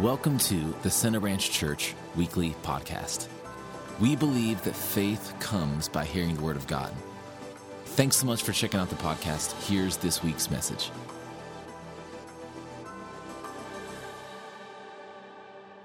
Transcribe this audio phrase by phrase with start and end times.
[0.00, 3.28] Welcome to the Center Ranch Church Weekly Podcast.
[4.00, 6.92] We believe that faith comes by hearing the Word of God.
[7.84, 9.52] Thanks so much for checking out the podcast.
[9.68, 10.90] Here's this week's message.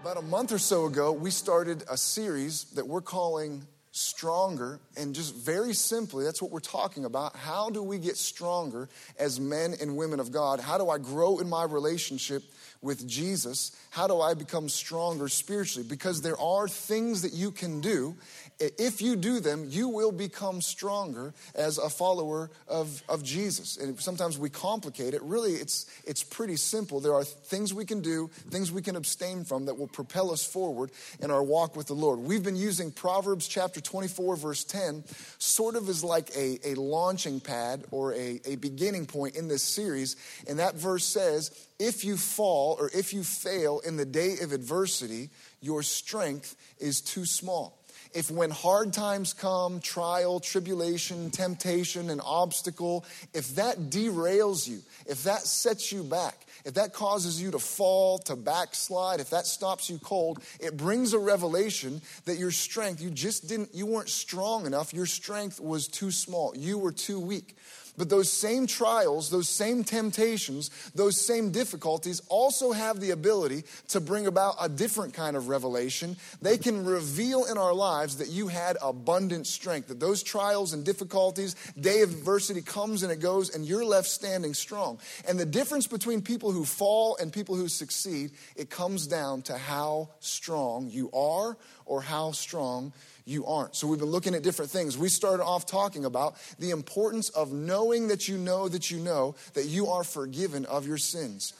[0.01, 4.79] About a month or so ago, we started a series that we're calling Stronger.
[4.97, 7.35] And just very simply, that's what we're talking about.
[7.35, 8.87] How do we get stronger
[9.19, 10.59] as men and women of God?
[10.59, 12.43] How do I grow in my relationship
[12.81, 15.85] with Jesus, how do I become stronger spiritually?
[15.87, 18.15] Because there are things that you can do.
[18.59, 23.77] If you do them, you will become stronger as a follower of, of Jesus.
[23.77, 25.21] And sometimes we complicate it.
[25.23, 26.99] Really, it's, it's pretty simple.
[26.99, 30.45] There are things we can do, things we can abstain from that will propel us
[30.45, 32.19] forward in our walk with the Lord.
[32.19, 35.03] We've been using Proverbs chapter 24, verse 10,
[35.37, 39.63] sort of is like a, a launching pad or a, a beginning point in this
[39.63, 40.15] series.
[40.47, 44.51] And that verse says, if you fall or if you fail in the day of
[44.51, 45.29] adversity,
[45.61, 47.79] your strength is too small.
[48.13, 55.23] If when hard times come, trial, tribulation, temptation, and obstacle, if that derails you, if
[55.25, 59.89] that sets you back, if that causes you to fall, to backslide, if that stops
[59.89, 64.65] you cold, it brings a revelation that your strength, you just didn't, you weren't strong
[64.65, 64.93] enough.
[64.93, 66.55] Your strength was too small.
[66.55, 67.55] You were too weak.
[67.99, 73.99] But those same trials, those same temptations, those same difficulties also have the ability to
[73.99, 76.15] bring about a different kind of revelation.
[76.41, 80.85] They can reveal in our lives that you had abundant strength, that those trials and
[80.85, 84.97] difficulties, day of adversity comes and it goes, and you're left standing strong.
[85.27, 89.57] And the difference between people who fall and people who succeed, it comes down to
[89.57, 91.57] how strong you are
[91.89, 92.93] or how strong
[93.25, 93.75] you aren't.
[93.75, 94.97] So we've been looking at different things.
[94.97, 99.35] We started off talking about the importance of knowing that you know that you know
[99.53, 101.53] that you are forgiven of your sins.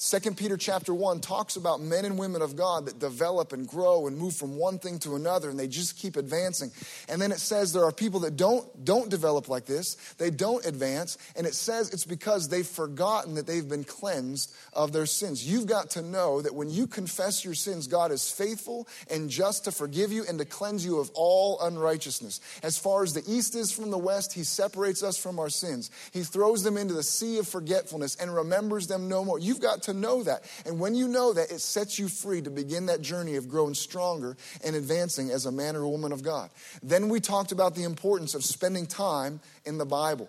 [0.00, 4.06] Second Peter chapter 1 talks about men and women of God that develop and grow
[4.06, 6.70] and move from one thing to another and they just keep advancing.
[7.08, 9.96] And then it says there are people that don't don't develop like this.
[10.16, 14.92] They don't advance and it says it's because they've forgotten that they've been cleansed of
[14.92, 15.44] their sins.
[15.44, 19.64] You've got to know that when you confess your sins, God is faithful and just
[19.64, 22.40] to forgive you and to cleanse you of all unrighteousness.
[22.62, 25.90] As far as the east is from the west, he separates us from our sins.
[26.12, 29.40] He throws them into the sea of forgetfulness and remembers them no more.
[29.40, 30.44] You've got to know that.
[30.64, 33.74] And when you know that, it sets you free to begin that journey of growing
[33.74, 36.50] stronger and advancing as a man or a woman of God.
[36.82, 40.28] Then we talked about the importance of spending time in the Bible.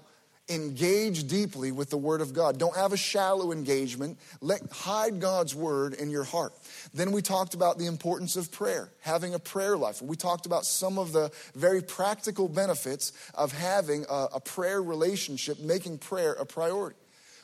[0.50, 2.58] Engage deeply with the word of god.
[2.58, 4.18] Don't have a shallow engagement.
[4.42, 6.54] Let hide god's word in your heart.
[6.92, 10.02] Then we talked about the importance of prayer having a prayer life.
[10.02, 15.60] We talked about some of the very practical benefits of having a, a prayer relationship
[15.60, 16.98] making prayer a priority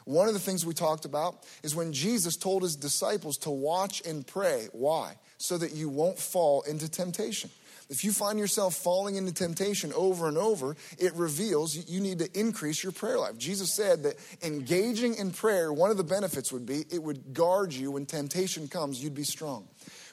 [0.05, 4.01] one of the things we talked about is when Jesus told his disciples to watch
[4.05, 4.67] and pray.
[4.71, 5.15] Why?
[5.37, 7.49] So that you won't fall into temptation.
[7.89, 12.39] If you find yourself falling into temptation over and over, it reveals you need to
[12.39, 13.37] increase your prayer life.
[13.37, 17.73] Jesus said that engaging in prayer, one of the benefits would be it would guard
[17.73, 19.67] you when temptation comes, you'd be strong.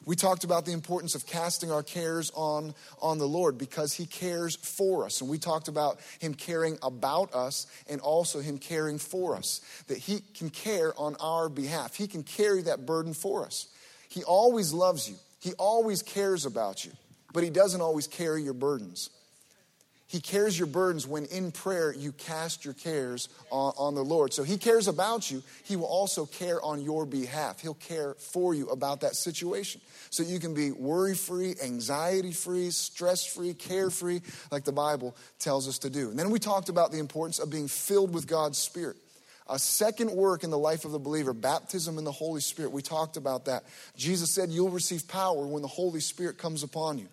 [0.05, 4.07] We talked about the importance of casting our cares on, on the Lord because He
[4.07, 5.21] cares for us.
[5.21, 9.99] And we talked about Him caring about us and also Him caring for us, that
[9.99, 11.95] He can care on our behalf.
[11.95, 13.69] He can carry that burden for us.
[14.09, 16.93] He always loves you, He always cares about you,
[17.33, 19.11] but He doesn't always carry your burdens.
[20.13, 24.35] He cares your burdens when in prayer you cast your cares on, on, the Lord.
[24.35, 25.43] So He cares about you.
[25.65, 27.63] He will also care on your behalf.
[27.63, 29.81] He'll care for you about that situation.
[30.11, 34.21] So you can be worry free, anxiety free, stress free, carefree,
[34.51, 36.11] like the Bible tells us to do.
[36.11, 38.99] And then we talked about the importance of being filled with God's Spirit.
[39.49, 42.71] A second work in the life of the believer, baptism in the Holy Spirit.
[42.71, 43.65] We talked about that.
[43.97, 47.09] Jesus said, You'll receive power when the Holy Spirit comes upon you.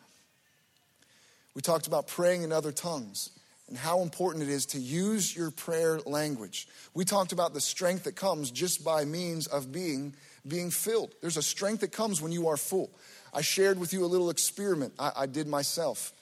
[1.55, 3.31] We talked about praying in other tongues
[3.67, 6.67] and how important it is to use your prayer language.
[6.93, 10.15] We talked about the strength that comes just by means of being
[10.47, 11.13] being filled.
[11.21, 12.89] There's a strength that comes when you are full.
[13.33, 16.13] I shared with you a little experiment I, I did myself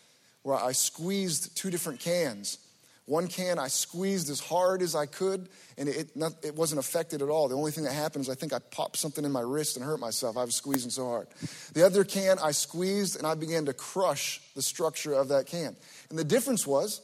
[0.43, 2.57] where I squeezed two different cans
[3.07, 7.21] one can I squeezed as hard as I could, and it, not, it wasn't affected
[7.21, 7.47] at all.
[7.47, 9.85] The only thing that happened is I think I popped something in my wrist and
[9.85, 10.35] hurt myself.
[10.35, 11.27] I was squeezing so hard.
[11.73, 15.77] The other can I squeezed, and I began to crush the structure of that can.
[16.09, 16.99] And the difference was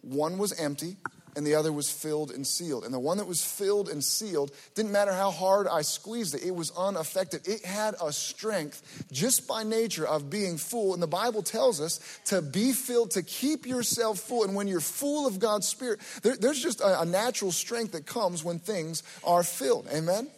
[0.00, 0.96] one was empty,
[1.36, 2.84] and the other was filled and sealed.
[2.84, 6.44] And the one that was filled and sealed, didn't matter how hard I squeezed it,
[6.44, 7.46] it was unaffected.
[7.46, 10.94] It had a strength just by nature of being full.
[10.94, 14.44] And the Bible tells us to be filled, to keep yourself full.
[14.44, 18.06] And when you're full of God's Spirit, there, there's just a, a natural strength that
[18.06, 19.86] comes when things are filled.
[19.94, 20.28] Amen?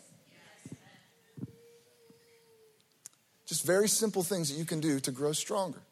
[3.46, 5.82] Just very simple things that you can do to grow stronger.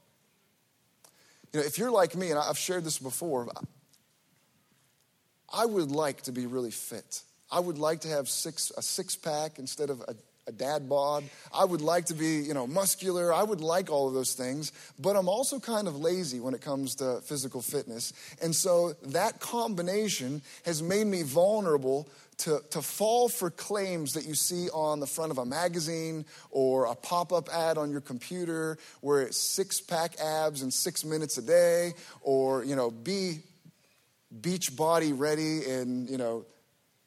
[1.53, 3.51] You know, if you're like me, and I've shared this before,
[5.65, 7.23] would like to be really fit.
[7.51, 10.15] I would like to have six, a six pack instead of a,
[10.47, 11.25] a dad bod.
[11.53, 13.33] I would like to be, you know, muscular.
[13.33, 16.61] I would like all of those things, but I'm also kind of lazy when it
[16.61, 18.13] comes to physical fitness.
[18.41, 22.09] And so that combination has made me vulnerable
[22.39, 26.87] to, to fall for claims that you see on the front of a magazine or
[26.87, 31.37] a pop up ad on your computer where it's six pack abs in six minutes
[31.37, 31.93] a day
[32.23, 33.41] or, you know, be
[34.41, 36.45] beach body ready in, you know,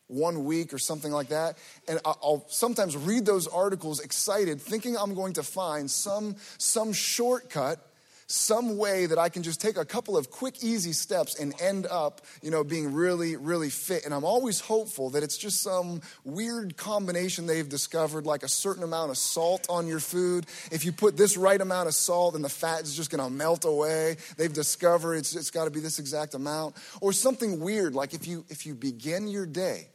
[0.07, 1.57] one week or something like that.
[1.87, 7.92] And I'll sometimes read those articles excited, thinking I'm going to find some, some shortcut
[8.33, 11.85] some way that I can just take a couple of quick, easy steps and end
[11.85, 14.05] up, you know, being really, really fit.
[14.05, 18.83] And I'm always hopeful that it's just some weird combination they've discovered, like a certain
[18.83, 20.47] amount of salt on your food.
[20.71, 23.65] If you put this right amount of salt, then the fat is just to melt
[23.65, 24.17] away.
[24.37, 26.75] They've discovered it's, it's got to be this exact amount.
[27.01, 29.89] Or something weird, like if you if you begin your day,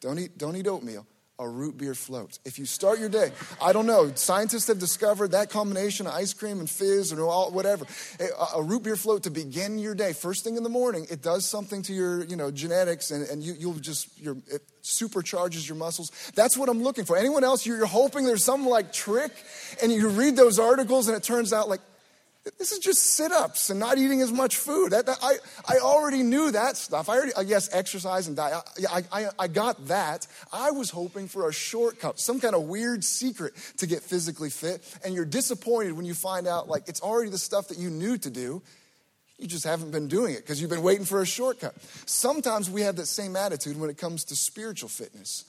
[0.00, 1.06] don't eat don't eat oatmeal
[1.38, 2.38] a root beer float.
[2.44, 6.32] If you start your day, I don't know, scientists have discovered that combination of ice
[6.34, 7.86] cream and fizz or all, whatever,
[8.54, 11.48] a, root beer float to begin your day, first thing in the morning, it does
[11.48, 15.76] something to your, you know, genetics and, and you, you'll just, your, it supercharges your
[15.76, 16.12] muscles.
[16.34, 17.16] That's what I'm looking for.
[17.16, 19.32] Anyone else, you're, you're hoping there's some like trick
[19.82, 21.80] and you read those articles and it turns out like,
[22.58, 24.90] this is just sit ups and not eating as much food.
[24.90, 25.36] That, that, I,
[25.68, 27.08] I already knew that stuff.
[27.08, 28.62] I already, uh, yes, exercise and diet.
[28.90, 30.26] I, I, I got that.
[30.52, 34.82] I was hoping for a shortcut, some kind of weird secret to get physically fit.
[35.04, 38.18] And you're disappointed when you find out, like, it's already the stuff that you knew
[38.18, 38.60] to do.
[39.38, 41.74] You just haven't been doing it because you've been waiting for a shortcut.
[42.06, 45.44] Sometimes we have that same attitude when it comes to spiritual fitness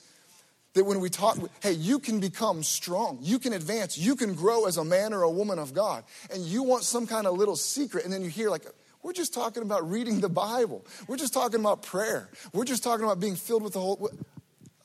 [0.73, 4.65] that when we talk, hey, you can become strong, you can advance, you can grow
[4.65, 7.55] as a man or a woman of God, and you want some kind of little
[7.55, 8.65] secret, and then you hear, like,
[9.03, 10.85] we're just talking about reading the Bible.
[11.07, 12.29] We're just talking about prayer.
[12.53, 14.09] We're just talking about being filled with the whole.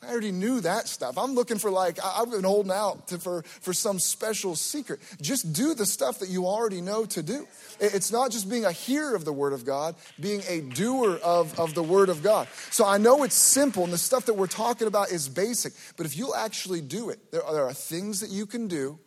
[0.01, 1.17] I already knew that stuff.
[1.17, 5.01] I'm looking for like I've been holding out to, for for some special secret.
[5.21, 7.45] Just do the stuff that you already know to do.
[7.81, 11.59] It's not just being a hearer of the Word of God, being a doer of,
[11.59, 12.47] of the Word of God.
[12.71, 15.73] So I know it's simple, and the stuff that we're talking about is basic.
[15.97, 18.99] But if you'll actually do it, there are, there are things that you can do.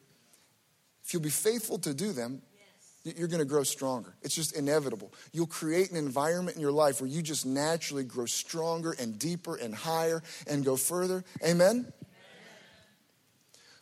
[1.05, 2.43] If you'll be faithful to do them,
[3.05, 4.15] you're going to grow stronger.
[4.23, 5.13] It's just inevitable.
[5.33, 9.57] You'll create an environment in your life where you just naturally grow stronger and deeper
[9.57, 11.25] and higher and go further.
[11.45, 11.93] Amen?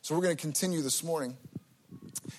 [0.01, 1.37] So we're going to continue this morning.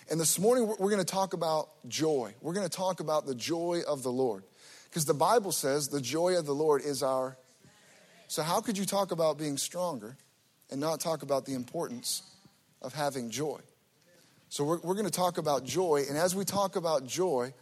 [0.10, 2.34] And this morning we're going to talk about joy.
[2.42, 4.44] We're going to talk about the joy of the Lord.
[4.90, 7.38] Because the Bible says the joy of the Lord is our.
[8.28, 10.18] So, how could you talk about being stronger
[10.70, 12.24] and not talk about the importance
[12.82, 13.60] of having joy?
[14.52, 16.04] So, we're, we're going to talk about joy.
[16.10, 17.54] And as we talk about joy,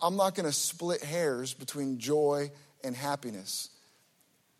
[0.00, 2.52] I'm not going to split hairs between joy
[2.84, 3.70] and happiness.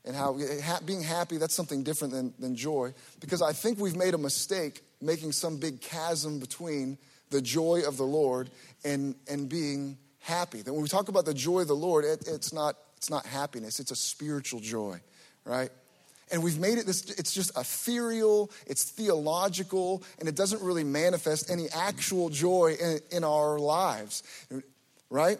[0.05, 0.37] And how
[0.85, 2.93] being happy, that's something different than, than joy.
[3.20, 6.99] Because I think we've made a mistake making some big chasm between
[7.31, 8.50] the joy of the Lord
[8.85, 10.61] and, and being happy.
[10.62, 13.26] That when we talk about the joy of the Lord, it, it's, not, it's not
[13.26, 15.00] happiness, it's a spiritual joy,
[15.44, 15.70] right?
[16.32, 21.50] And we've made it this, it's just ethereal, it's theological, and it doesn't really manifest
[21.50, 24.25] any actual joy in, in our lives,
[25.09, 25.38] right?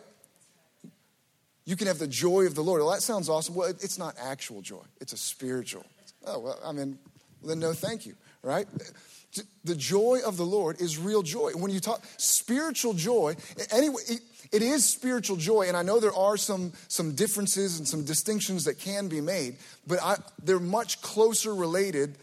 [1.65, 2.81] You can have the joy of the Lord.
[2.83, 3.57] Well, that sounds awesome.
[3.57, 5.85] Well, it's not actual joy, it's a spiritual.
[6.25, 6.99] Oh, well, I mean,
[7.45, 8.67] then no thank you, right?
[9.65, 11.53] The joy of the Lord is real joy.
[11.53, 13.37] When you talk spiritual joy,
[13.71, 14.03] anyway,
[14.53, 18.65] it is spiritual joy, and I know there are some, some differences and some distinctions
[18.65, 22.17] that can be made, but I, they're much closer related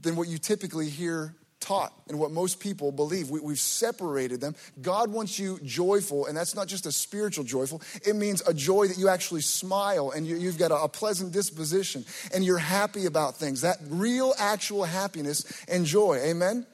[0.00, 3.30] than what you typically hear taught and what most people believe.
[3.30, 4.54] We, have separated them.
[4.82, 8.88] God wants you joyful, and that's not just a spiritual joyful, it means a joy
[8.88, 12.04] that you actually smile and you, have got a, a pleasant disposition
[12.34, 13.62] and you're happy about things.
[13.62, 16.16] That real, actual happiness and joy.
[16.16, 16.66] Amen?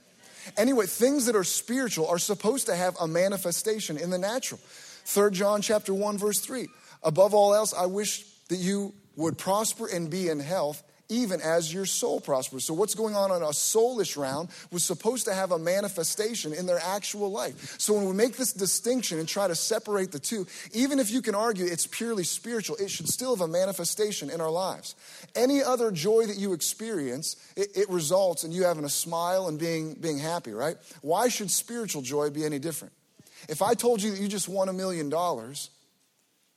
[0.57, 4.61] Anyway, things that are spiritual are supposed to have a manifestation in the natural.
[5.05, 6.67] 3 John chapter 1 verse 3.
[7.03, 11.73] Above all else, I wish that you would prosper and be in health even as
[11.73, 12.65] your soul prospers.
[12.65, 16.67] So, what's going on on a soulish round was supposed to have a manifestation in
[16.67, 17.77] their actual life.
[17.79, 21.23] So, when we make this distinction and try to separate the two, even if you
[21.23, 24.95] can argue it's purely spiritual, it should still have a manifestation in our lives.
[25.35, 29.59] Any other joy that you experience, it, it results in you having a smile and
[29.59, 30.77] being, being happy, right?
[31.01, 32.93] Why should spiritual joy be any different?
[33.49, 35.71] If I told you that you just won a million dollars,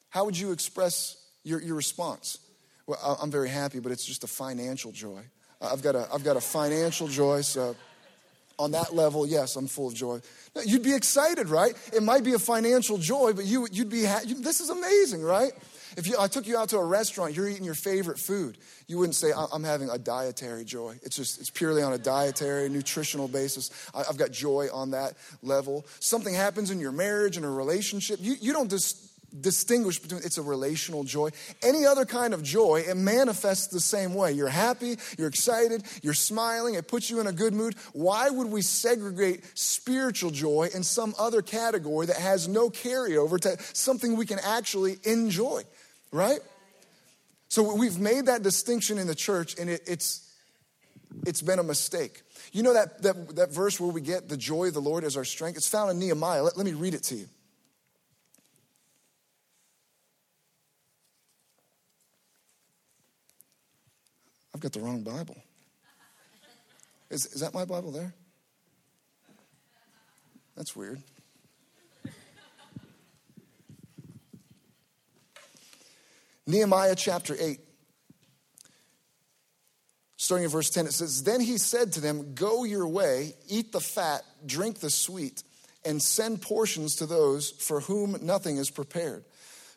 [0.10, 2.38] how would you express your, your response?
[2.88, 5.22] Well, I'm very happy, but it's just a financial joy.
[5.62, 7.76] I've got a, I've got a financial joy, so
[8.62, 10.20] On that level, yes, I'm full of joy.
[10.56, 11.74] No, you'd be excited, right?
[11.94, 15.24] It might be a financial joy, but you, you'd be, ha- you, this is amazing,
[15.24, 15.52] right?
[15.98, 19.00] If you, I took you out to a restaurant, you're eating your favorite food, you
[19.00, 21.00] wouldn't say, I'm having a dietary joy.
[21.02, 23.72] It's just, it's purely on a dietary, nutritional basis.
[23.96, 25.88] I've got joy on that level.
[26.00, 30.38] Something happens in your marriage and a relationship, you, you don't just distinguish between it's
[30.38, 31.30] a relational joy
[31.64, 36.14] any other kind of joy it manifests the same way you're happy you're excited you're
[36.14, 40.84] smiling it puts you in a good mood why would we segregate spiritual joy in
[40.84, 45.64] some other category that has no carryover to something we can actually enjoy
[46.12, 46.40] right?
[47.48, 50.28] So we've made that distinction in the church, and it, it's
[51.26, 52.22] it's been a mistake.
[52.54, 55.18] You know that, that, that verse where we get the joy of the Lord as
[55.18, 55.58] our strength?
[55.58, 56.44] It's found in Nehemiah.
[56.44, 57.28] Let, let me read it to you.
[64.62, 65.41] I've got the wrong Bible.
[67.10, 68.13] Is, is that my Bible there?
[70.56, 71.01] That's weird.
[76.46, 77.60] Nehemiah chapter 8.
[80.18, 83.72] Starting in verse 10, it says, Then he said to them, Go your way, eat
[83.72, 85.41] the fat, drink the sweet,
[85.84, 89.25] and send portions to those for whom nothing is prepared.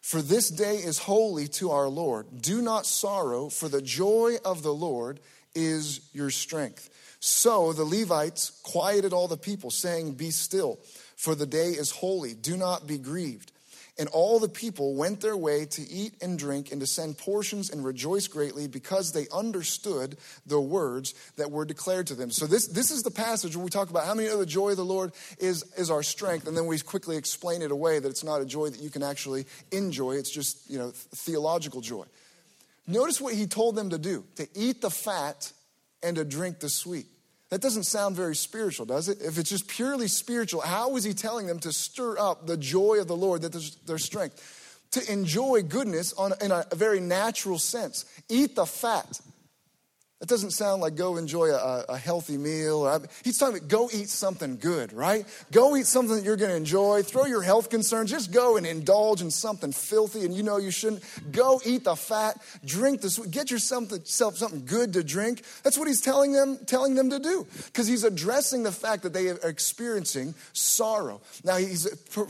[0.04, 2.26] For this day is holy to our Lord.
[2.42, 5.18] Do not sorrow, for the joy of the Lord
[5.54, 6.90] is your strength.
[7.20, 10.78] So the Levites quieted all the people, saying, Be still,
[11.16, 12.34] for the day is holy.
[12.34, 13.50] Do not be grieved.
[13.96, 17.70] And all the people went their way to eat and drink and to send portions
[17.70, 22.32] and rejoice greatly because they understood the words that were declared to them.
[22.32, 24.70] So this, this is the passage where we talk about how many of the joy
[24.70, 28.08] of the Lord is, is our strength, and then we quickly explain it away that
[28.08, 30.12] it's not a joy that you can actually enjoy.
[30.16, 32.06] It's just, you know, theological joy.
[32.88, 35.52] Notice what he told them to do, to eat the fat
[36.02, 37.06] and to drink the sweet.
[37.54, 39.22] That doesn't sound very spiritual, does it?
[39.22, 42.96] If it's just purely spiritual, how is he telling them to stir up the joy
[42.96, 43.52] of the Lord, that
[43.86, 44.80] their strength?
[44.90, 48.06] To enjoy goodness on, in a very natural sense.
[48.28, 49.20] Eat the fat.
[50.24, 52.98] It doesn't sound like go enjoy a, a healthy meal.
[53.22, 55.26] He's talking about go eat something good, right?
[55.52, 57.02] Go eat something that you're going to enjoy.
[57.02, 58.10] Throw your health concerns.
[58.10, 61.02] Just go and indulge in something filthy and you know you shouldn't.
[61.30, 62.42] Go eat the fat.
[62.64, 63.32] Drink the sweet.
[63.32, 63.92] Get yourself
[64.38, 65.42] something good to drink.
[65.62, 69.12] That's what he's telling them, telling them to do because he's addressing the fact that
[69.12, 71.20] they are experiencing sorrow.
[71.44, 71.86] Now he's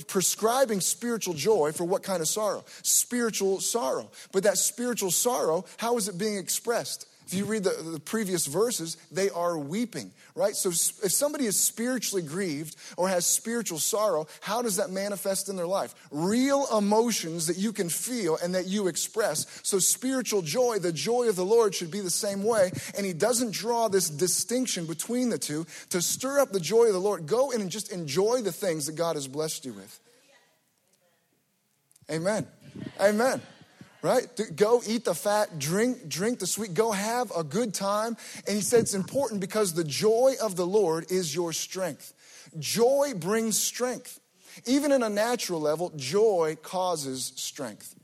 [0.08, 2.64] prescribing spiritual joy for what kind of sorrow?
[2.82, 4.10] Spiritual sorrow.
[4.32, 7.06] But that spiritual sorrow, how is it being expressed?
[7.26, 10.54] If you read the, the, previous verses, they are weeping, right?
[10.54, 15.56] So if somebody is spiritually grieved or has spiritual sorrow, how does that manifest in
[15.56, 15.94] their life?
[16.10, 19.46] Real emotions that you can feel and that you express.
[19.62, 22.70] So spiritual joy, the joy of the Lord should be the same way.
[22.94, 26.92] And he doesn't draw this distinction between the two to stir up the joy of
[26.92, 27.26] the Lord.
[27.26, 30.00] Go in and just enjoy the things that God has blessed you with.
[32.10, 32.46] Amen.
[33.00, 33.40] Amen
[34.04, 34.28] right?
[34.54, 38.18] Go eat the fat, drink, drink the sweet, go have a good time.
[38.46, 42.12] And he said it's important because the joy of the Lord is your strength.
[42.58, 44.20] Joy brings strength.
[44.66, 47.94] Even in a natural level, joy causes strength.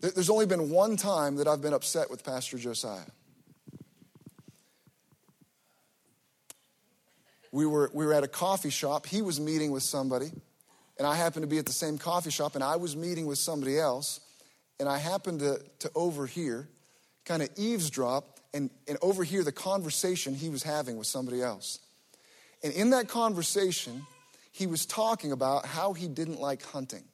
[0.00, 3.00] There's only been one time that I've been upset with Pastor Josiah.
[7.50, 9.06] We were, we were at a coffee shop.
[9.06, 10.30] He was meeting with somebody
[11.00, 13.38] and I happened to be at the same coffee shop, and I was meeting with
[13.38, 14.20] somebody else,
[14.78, 16.68] and I happened to, to overhear,
[17.24, 21.78] kind of eavesdrop, and, and overhear the conversation he was having with somebody else.
[22.62, 24.02] And in that conversation,
[24.52, 27.04] he was talking about how he didn't like hunting.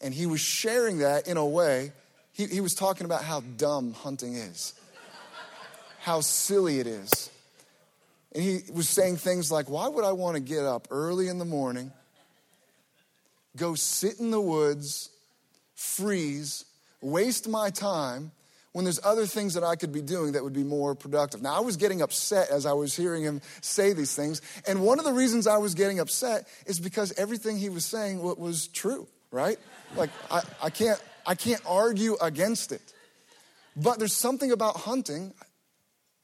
[0.00, 1.92] And he was sharing that in a way,
[2.32, 4.72] he, he was talking about how dumb hunting is,
[6.00, 7.28] how silly it is.
[8.32, 11.36] And he was saying things like, Why would I want to get up early in
[11.36, 11.92] the morning?
[13.56, 15.10] Go sit in the woods,
[15.74, 16.64] freeze,
[17.00, 18.32] waste my time
[18.72, 21.42] when there's other things that I could be doing that would be more productive.
[21.42, 24.42] Now, I was getting upset as I was hearing him say these things.
[24.66, 28.22] And one of the reasons I was getting upset is because everything he was saying
[28.22, 29.58] was true, right?
[29.96, 32.82] Like, I, I, can't, I can't argue against it.
[33.74, 35.32] But there's something about hunting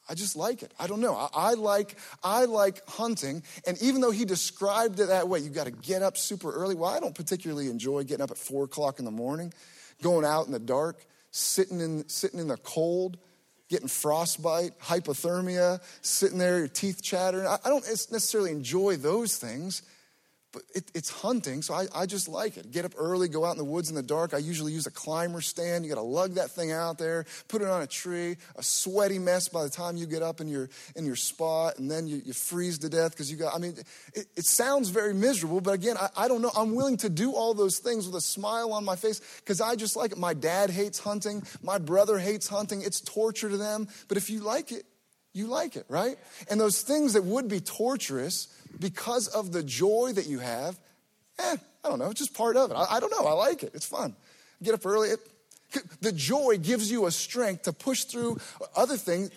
[0.08, 0.72] I just like it.
[0.78, 1.14] I don't know.
[1.14, 5.48] I, I, like I like hunting, and even though he described it that way, you
[5.48, 6.74] got to get up super early.
[6.74, 9.52] Well, I don't particularly enjoy getting up at four o'clock in the morning,
[10.02, 13.16] going out in the dark, sitting in sitting in the cold,
[13.68, 17.46] getting frostbite, hypothermia, sitting there, your teeth chattering.
[17.46, 19.82] I, I don't necessarily enjoy those things,
[20.54, 22.70] but it, it's hunting, so I, I just like it.
[22.70, 24.32] Get up early, go out in the woods in the dark.
[24.32, 25.84] I usually use a climber stand.
[25.84, 29.18] You got to lug that thing out there, put it on a tree, a sweaty
[29.18, 32.22] mess by the time you get up in your in your spot, and then you,
[32.24, 33.54] you freeze to death because you got.
[33.54, 33.74] I mean,
[34.14, 36.52] it, it, sounds very miserable, but again, I, I don't know.
[36.56, 39.74] I'm willing to do all those things with a smile on my face because I
[39.74, 40.18] just like it.
[40.18, 41.42] My dad hates hunting.
[41.62, 42.82] My brother hates hunting.
[42.82, 43.88] It's torture to them.
[44.06, 44.84] But if you like it,
[45.34, 46.16] you like it, right?
[46.48, 48.46] And those things that would be torturous
[48.78, 50.78] because of the joy that you have,
[51.38, 52.74] eh, I don't know, it's just part of it.
[52.74, 53.72] I, I don't know, I like it.
[53.74, 54.14] It's fun.
[54.62, 55.10] Get up early.
[55.10, 55.20] It,
[56.00, 58.38] the joy gives you a strength to push through
[58.76, 59.30] other things,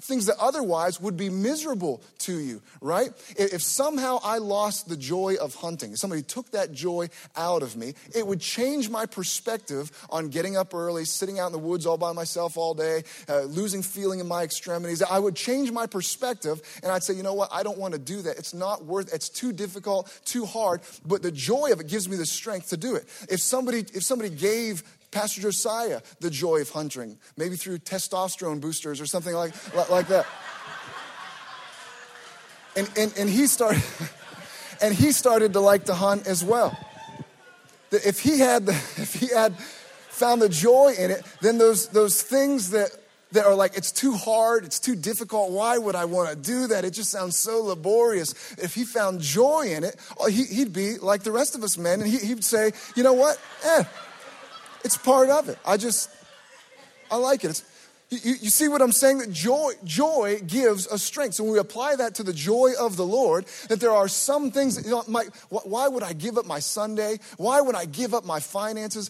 [0.00, 3.10] things that otherwise would be miserable to you, right?
[3.36, 7.94] If somehow I lost the joy of hunting, somebody took that joy out of me,
[8.14, 11.98] it would change my perspective on getting up early, sitting out in the woods all
[11.98, 15.02] by myself all day, uh, losing feeling in my extremities.
[15.02, 17.50] I would change my perspective and I'd say, you know what?
[17.52, 18.38] I don't want to do that.
[18.38, 22.16] It's not worth It's too difficult, too hard, but the joy of it gives me
[22.16, 23.04] the strength to do it.
[23.28, 24.82] If somebody, if somebody gave
[25.14, 29.54] Pastor Josiah the joy of hunting, maybe through testosterone boosters or something like,
[29.88, 30.26] like that.
[32.76, 33.82] And, and, and he started
[34.82, 36.76] and he started to like to hunt as well.
[37.92, 42.20] If he had the, if he had found the joy in it, then those those
[42.20, 42.90] things that
[43.34, 45.50] that are like it's too hard, it's too difficult.
[45.50, 46.84] Why would I want to do that?
[46.84, 48.32] It just sounds so laborious.
[48.58, 51.76] If he found joy in it, oh, he, would be like the rest of us
[51.78, 53.40] men, and he, he'd say, you know what?
[53.64, 53.84] Eh,
[54.84, 55.58] it's part of it.
[55.66, 56.10] I just,
[57.10, 57.50] I like it.
[57.50, 57.64] It's,
[58.16, 59.18] you, you, see what I'm saying?
[59.18, 61.34] That joy, joy gives us strength.
[61.34, 64.50] So when we apply that to the joy of the Lord, that there are some
[64.50, 67.18] things that, you know, my, why would I give up my Sunday?
[67.36, 69.08] Why would I give up my finances?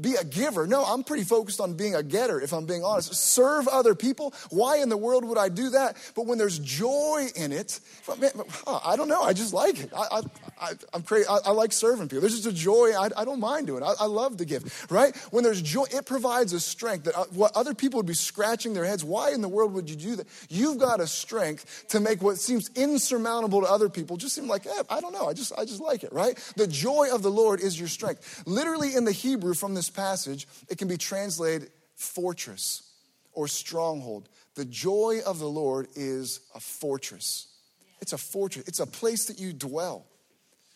[0.00, 0.66] Be a giver.
[0.66, 3.14] No, I'm pretty focused on being a getter, if I'm being honest.
[3.14, 4.34] Serve other people.
[4.50, 5.96] Why in the world would I do that?
[6.14, 7.80] But when there's joy in it,
[8.20, 8.30] man,
[8.66, 9.22] I don't know.
[9.22, 9.90] I just like it.
[9.96, 10.22] I,
[10.60, 11.26] I, am crazy.
[11.28, 12.20] I, I, like serving people.
[12.20, 13.82] There's just a joy I, I don't mind doing.
[13.82, 15.14] I, I, love to give, right?
[15.30, 18.43] When there's joy, it provides a strength that uh, what other people would be scratching
[18.74, 19.04] their heads.
[19.04, 20.26] Why in the world would you do that?
[20.48, 24.66] You've got a strength to make what seems insurmountable to other people just seem like,
[24.66, 25.28] eh, I don't know.
[25.28, 26.36] I just, I just like it, right?
[26.56, 28.42] The joy of the Lord is your strength.
[28.46, 32.82] Literally in the Hebrew from this passage, it can be translated fortress
[33.32, 34.28] or stronghold.
[34.54, 37.48] The joy of the Lord is a fortress.
[38.00, 38.68] It's a fortress.
[38.68, 40.06] It's a place that you dwell.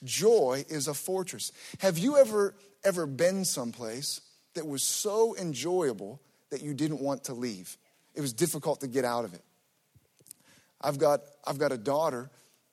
[0.04, 1.52] Joy is a fortress.
[1.80, 4.20] Have you ever ever been someplace
[4.54, 7.76] that was so enjoyable that you didn't want to leave.
[8.14, 9.42] It was difficult to get out of it.
[10.80, 12.30] I've got, I've got a daughter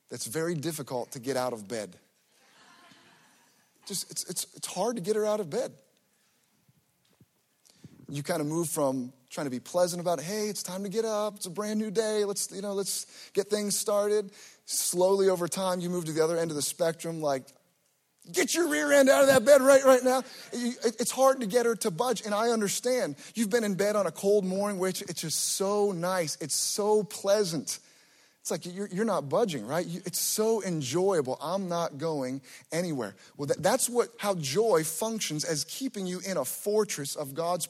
[0.10, 1.96] that's very difficult to get out of bed.
[3.88, 5.72] Just, it's, it's, it's hard to get her out of bed.
[8.10, 11.06] You kind of move from trying to be pleasant about, hey, it's time to get
[11.06, 14.32] up, it's a brand new day, let's, you know, let's get things started.
[14.66, 17.46] Slowly over time, you move to the other end of the spectrum, like,
[18.32, 20.24] Get your rear end out of that bed right, right now.
[20.52, 23.16] It's hard to get her to budge, and I understand.
[23.36, 26.38] You've been in bed on a cold morning, which it's just so nice.
[26.42, 27.80] It's so pleasant.
[28.46, 29.88] It's like you're, you're not budging, right?
[30.06, 31.36] it's so enjoyable.
[31.42, 33.16] I'm not going anywhere.
[33.38, 37.68] Well, that, that's what how joy functions as keeping you in a fortress of God's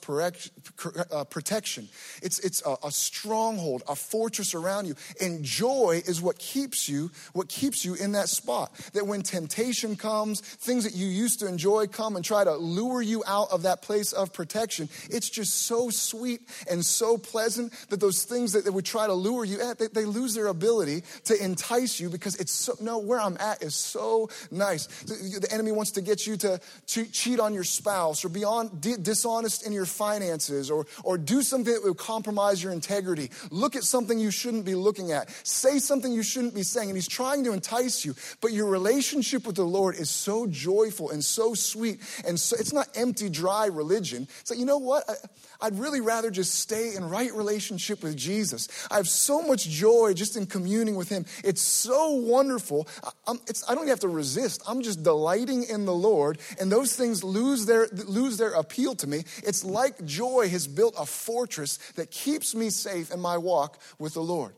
[1.14, 1.88] uh, protection.
[2.22, 4.96] It's, it's a, a stronghold, a fortress around you.
[5.22, 8.76] And joy is what keeps you, what keeps you in that spot.
[8.92, 13.02] That when temptation comes, things that you used to enjoy come and try to lure
[13.02, 14.90] you out of that place of protection.
[15.10, 19.46] It's just so sweet and so pleasant that those things that, would try to lure
[19.46, 22.98] you at, they, they lose their ability ability to entice you because it's so, no,
[22.98, 24.88] where I'm at is so nice.
[25.06, 29.66] The enemy wants to get you to, cheat on your spouse or be on, dishonest
[29.66, 33.30] in your finances or, or do something that will compromise your integrity.
[33.52, 35.30] Look at something you shouldn't be looking at.
[35.46, 36.90] Say something you shouldn't be saying.
[36.90, 38.16] And he's trying to entice you.
[38.42, 42.00] But your relationship with the Lord is so joyful and so sweet.
[42.26, 44.28] And so it's not empty, dry religion.
[44.40, 45.04] It's like, you know what?
[45.10, 45.14] I,
[45.62, 48.68] I'd really rather just stay in right relationship with Jesus.
[48.92, 51.26] I have so much joy just in communing with Him.
[51.44, 52.88] It's so wonderful.
[53.28, 53.34] I,
[53.68, 54.62] I don't have to resist.
[54.66, 59.08] I'm just delighting in the Lord, and those things lose their, lose their appeal to
[59.08, 59.26] me.
[59.44, 64.14] It's like joy has built a fortress that keeps me safe in my walk with
[64.14, 64.54] the Lord.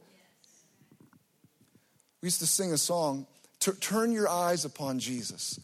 [2.22, 3.26] We used to sing a song,
[3.60, 5.60] Turn Your Eyes Upon Jesus.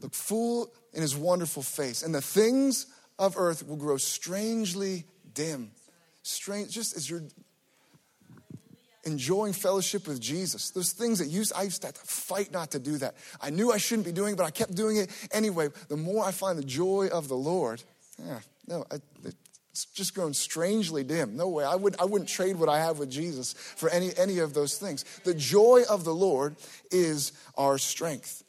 [0.00, 2.86] Look full in His wonderful face, and the things
[3.18, 5.72] of earth will grow strangely dim.
[6.22, 7.24] Strange, just as you're
[9.04, 10.70] enjoying fellowship with Jesus.
[10.70, 13.14] Those things that used, I used to to fight not to do that.
[13.40, 15.68] I knew I shouldn't be doing it, but I kept doing it anyway.
[15.88, 17.82] The more I find the joy of the Lord,
[18.18, 18.98] yeah, no, I,
[19.72, 21.34] it's just grown strangely dim.
[21.34, 21.64] No way.
[21.64, 24.76] I, would, I wouldn't trade what I have with Jesus for any, any of those
[24.76, 25.04] things.
[25.24, 26.56] The joy of the Lord
[26.90, 28.44] is our strength.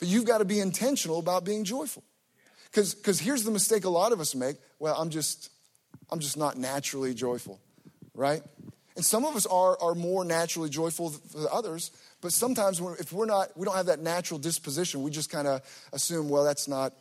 [0.00, 2.02] But you've got to be intentional about being joyful.
[2.70, 4.56] Because here's the mistake a lot of us make.
[4.78, 5.50] Well, I'm just,
[6.10, 7.60] I'm just not naturally joyful,
[8.12, 8.42] right?
[8.98, 13.26] And some of us are, are more naturally joyful than others, but sometimes if we're
[13.26, 16.94] not, we don't have that natural disposition, we just kind of assume, well, that's not,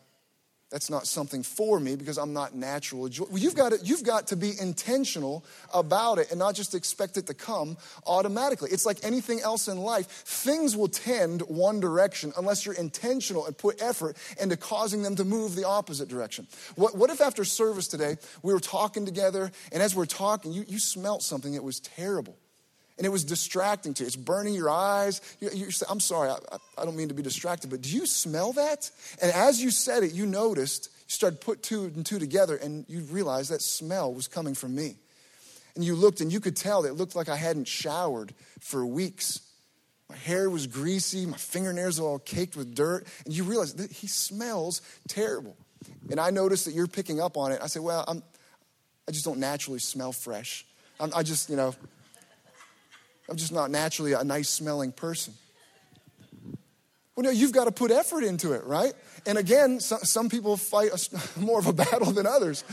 [0.69, 3.01] that's not something for me because I'm not natural.
[3.01, 7.15] Well, you've got, to, you've got to be intentional about it and not just expect
[7.15, 8.69] it to come automatically.
[8.71, 10.07] It's like anything else in life.
[10.07, 15.23] Things will tend one direction unless you're intentional and put effort into causing them to
[15.23, 16.47] move the opposite direction.
[16.75, 20.65] What, what if after service today, we were talking together, and as we're talking, you,
[20.67, 22.37] you smelt something that was terrible?
[22.97, 24.07] And it was distracting to you.
[24.07, 25.21] It's burning your eyes.
[25.39, 28.05] You, you say, I'm sorry, I, I, don't mean to be distracted, but do you
[28.05, 28.89] smell that?
[29.21, 32.85] And as you said it, you noticed, you started put two and two together, and
[32.87, 34.95] you realized that smell was coming from me.
[35.75, 38.83] And you looked, and you could tell that it looked like I hadn't showered for
[38.85, 39.41] weeks.
[40.09, 43.91] My hair was greasy, my fingernails were all caked with dirt, and you realize that
[43.91, 45.55] he smells terrible.
[46.09, 47.59] And I noticed that you're picking up on it.
[47.61, 48.23] I said, Well, I'm,
[49.07, 50.65] I just don't naturally smell fresh.
[50.99, 51.75] I'm, I just, you know,
[53.29, 55.33] I'm just not naturally a nice smelling person.
[57.15, 58.93] Well, no, you've got to put effort into it, right?
[59.25, 62.63] And again, some, people fight a, more of a battle than others.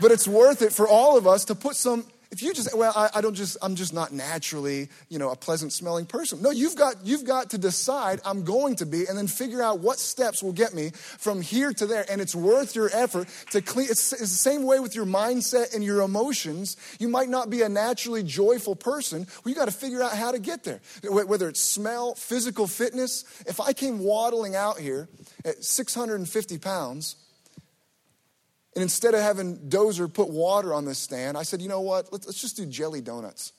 [0.00, 2.92] But it's worth it for all of us to put some if you just, well,
[2.96, 6.40] I, I, don't just, I'm just not naturally, you know, a pleasant smelling person.
[6.40, 9.80] No, you've got, you've got to decide I'm going to be and then figure out
[9.80, 12.06] what steps will get me from here to there.
[12.10, 13.88] And it's worth your effort to clean.
[13.90, 16.78] It's, it's the same way with your mindset and your emotions.
[16.98, 19.26] You might not be a naturally joyful person.
[19.44, 20.80] Well, you got to figure out how to get there.
[21.04, 23.26] Whether it's smell, physical fitness.
[23.46, 25.10] If I came waddling out here
[25.44, 27.16] at 650 pounds,
[28.74, 32.10] and instead of having Dozer put water on this stand, I said, you know what?
[32.10, 33.52] Let's, let's just do jelly donuts.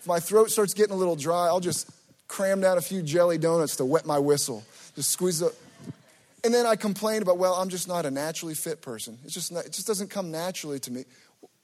[0.00, 1.88] if my throat starts getting a little dry, I'll just
[2.26, 4.64] cram down a few jelly donuts to wet my whistle.
[4.96, 5.52] Just squeeze up.
[6.42, 9.18] And then I complained about, well, I'm just not a naturally fit person.
[9.24, 11.04] It's just not, it just doesn't come naturally to me.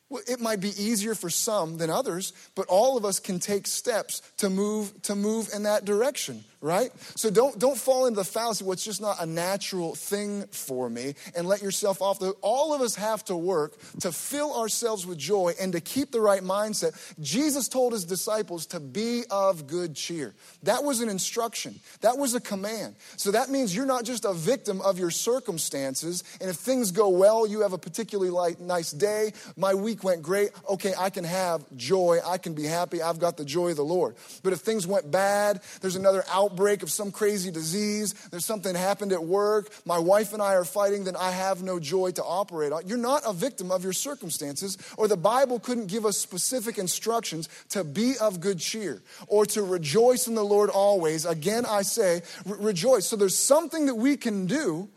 [0.08, 3.66] Well, it might be easier for some than others, but all of us can take
[3.66, 6.90] steps to move to move in that direction right?
[7.16, 11.14] So don't, don't fall into the fallacy, it's just not a natural thing for me,
[11.36, 15.18] and let yourself off the All of us have to work to fill ourselves with
[15.18, 16.96] joy and to keep the right mindset.
[17.20, 20.34] Jesus told his disciples to be of good cheer.
[20.62, 22.94] That was an instruction, that was a command.
[23.16, 27.08] So that means you're not just a victim of your circumstances, and if things go
[27.08, 31.24] well, you have a particularly light, nice day, my week went great, okay, I can
[31.24, 34.14] have joy, I can be happy, I've got the joy of the Lord.
[34.44, 38.74] But if things went bad, there's another out outbreak of some crazy disease, there's something
[38.74, 42.22] happened at work, my wife and I are fighting, then I have no joy to
[42.22, 42.86] operate on.
[42.86, 47.48] You're not a victim of your circumstances, or the Bible couldn't give us specific instructions
[47.70, 51.24] to be of good cheer or to rejoice in the Lord always.
[51.24, 53.06] Again, I say, re- rejoice.
[53.06, 54.90] So there's something that we can do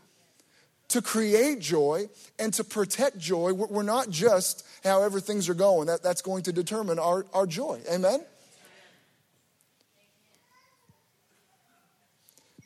[0.88, 3.52] to create joy and to protect joy.
[3.54, 7.80] We're not just however things are going, that, that's going to determine our, our joy.
[7.90, 8.20] Amen?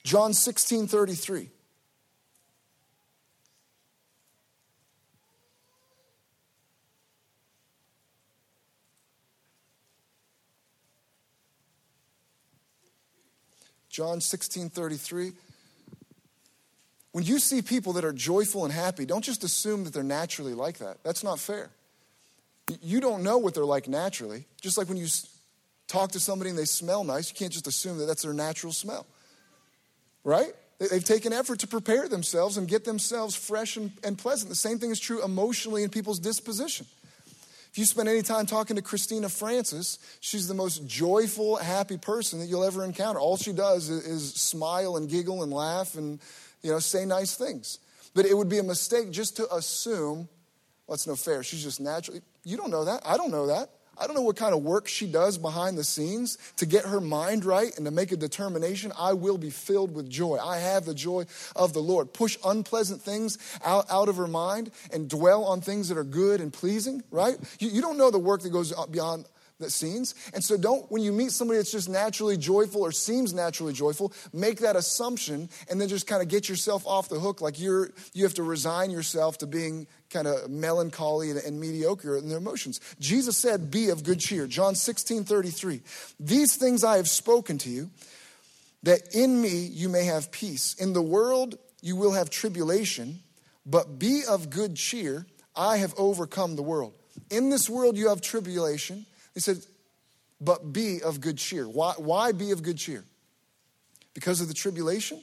[0.03, 1.49] John 16 33.
[13.89, 15.33] John 16 33.
[17.13, 20.55] When you see people that are joyful and happy, don't just assume that they're naturally
[20.55, 20.99] like that.
[21.03, 21.71] That's not fair.
[22.81, 24.47] You don't know what they're like naturally.
[24.61, 25.09] Just like when you
[25.89, 28.73] talk to somebody and they smell nice, you can't just assume that that's their natural
[28.73, 29.07] smell
[30.25, 30.53] right?
[30.79, 34.49] They've taken effort to prepare themselves and get themselves fresh and, and, pleasant.
[34.49, 36.87] The same thing is true emotionally in people's disposition.
[37.71, 42.41] If you spend any time talking to Christina Francis, she's the most joyful, happy person
[42.41, 43.21] that you'll ever encounter.
[43.21, 46.19] All she does is, is smile and giggle and laugh and
[46.63, 47.79] you know say nice things.
[48.15, 50.29] But it would be a mistake just to assume,
[50.87, 51.45] well, it's no fair.
[51.45, 52.23] She's just naturally.
[52.43, 53.03] You don't know that.
[53.05, 53.71] I don't know that.
[54.01, 57.01] I don't know what kind of work she does behind the scenes to get her
[57.01, 58.93] mind right and to make a determination.
[58.99, 60.39] I will be filled with joy.
[60.39, 62.15] I have the joy of the Lord.
[62.15, 66.41] Push unpleasant things out, out of her mind and dwell on things that are good
[66.41, 67.37] and pleasing, right?
[67.59, 69.27] You, you don't know the work that goes beyond
[69.61, 70.15] the scenes.
[70.35, 74.13] And so don't, when you meet somebody that's just naturally joyful or seems naturally joyful,
[74.33, 77.91] make that assumption and then just kind of get yourself off the hook like you're,
[78.13, 82.39] you have to resign yourself to being kind of melancholy and, and, mediocre in their
[82.39, 82.81] emotions.
[82.99, 84.47] Jesus said, Be of good cheer.
[84.47, 85.81] John 16 33.
[86.19, 87.91] These things I have spoken to you,
[88.83, 90.75] that in me you may have peace.
[90.75, 93.21] In the world you will have tribulation,
[93.65, 95.27] but be of good cheer.
[95.57, 96.95] I have overcome the world.
[97.31, 99.07] In this world you have tribulation.
[99.35, 99.59] He said,
[100.41, 101.69] but be of good cheer.
[101.69, 103.05] Why, why be of good cheer?
[104.15, 105.23] Because of the tribulation?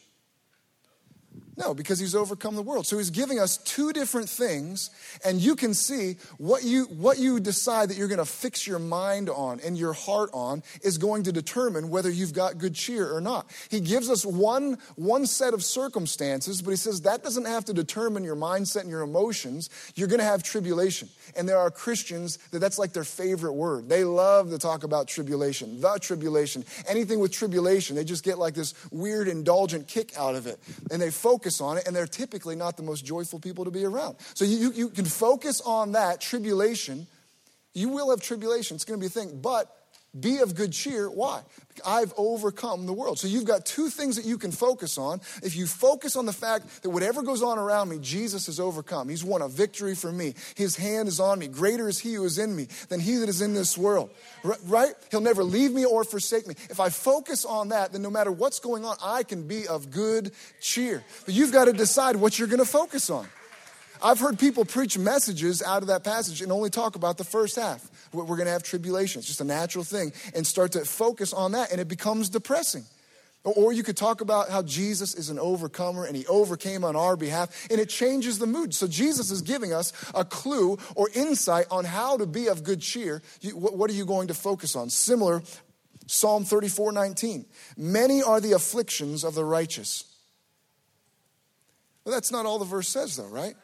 [1.57, 2.85] No, because he's overcome the world.
[2.85, 4.91] So he's giving us two different things,
[5.25, 8.77] and you can see what you, what you decide that you're going to fix your
[8.77, 13.11] mind on and your heart on is going to determine whether you've got good cheer
[13.11, 13.49] or not.
[13.71, 17.73] He gives us one, one set of circumstances, but he says that doesn't have to
[17.73, 19.71] determine your mindset and your emotions.
[19.95, 21.09] You're going to have tribulation.
[21.35, 23.89] And there are Christians that that's like their favorite word.
[23.89, 26.65] They love to talk about tribulation, the tribulation.
[26.87, 30.59] Anything with tribulation, they just get like this weird, indulgent kick out of it.
[30.91, 33.85] And they focus on it, and they're typically not the most joyful people to be
[33.85, 34.17] around.
[34.33, 37.07] So you, you can focus on that tribulation.
[37.73, 39.71] You will have tribulation, it's going to be a thing, but
[40.19, 41.09] be of good cheer.
[41.09, 41.41] Why?
[41.85, 43.19] I've overcome the world.
[43.19, 45.21] So you've got two things that you can focus on.
[45.43, 49.09] If you focus on the fact that whatever goes on around me, Jesus has overcome.
[49.09, 50.33] He's won a victory for me.
[50.55, 51.47] His hand is on me.
[51.47, 54.09] Greater is He who is in me than He that is in this world.
[54.65, 54.93] Right?
[55.11, 56.55] He'll never leave me or forsake me.
[56.69, 59.91] If I focus on that, then no matter what's going on, I can be of
[59.91, 61.03] good cheer.
[61.25, 63.27] But you've got to decide what you're going to focus on.
[64.01, 67.55] I've heard people preach messages out of that passage and only talk about the first
[67.55, 67.89] half.
[68.13, 69.19] We're going to have tribulation.
[69.19, 70.13] It's just a natural thing.
[70.33, 72.85] And start to focus on that, and it becomes depressing.
[73.43, 77.15] Or you could talk about how Jesus is an overcomer and he overcame on our
[77.15, 78.73] behalf, and it changes the mood.
[78.73, 82.81] So Jesus is giving us a clue or insight on how to be of good
[82.81, 83.21] cheer.
[83.53, 84.89] What are you going to focus on?
[84.89, 85.43] Similar,
[86.07, 87.45] Psalm 34 19.
[87.77, 90.03] Many are the afflictions of the righteous.
[92.03, 93.55] Well, that's not all the verse says, though, right?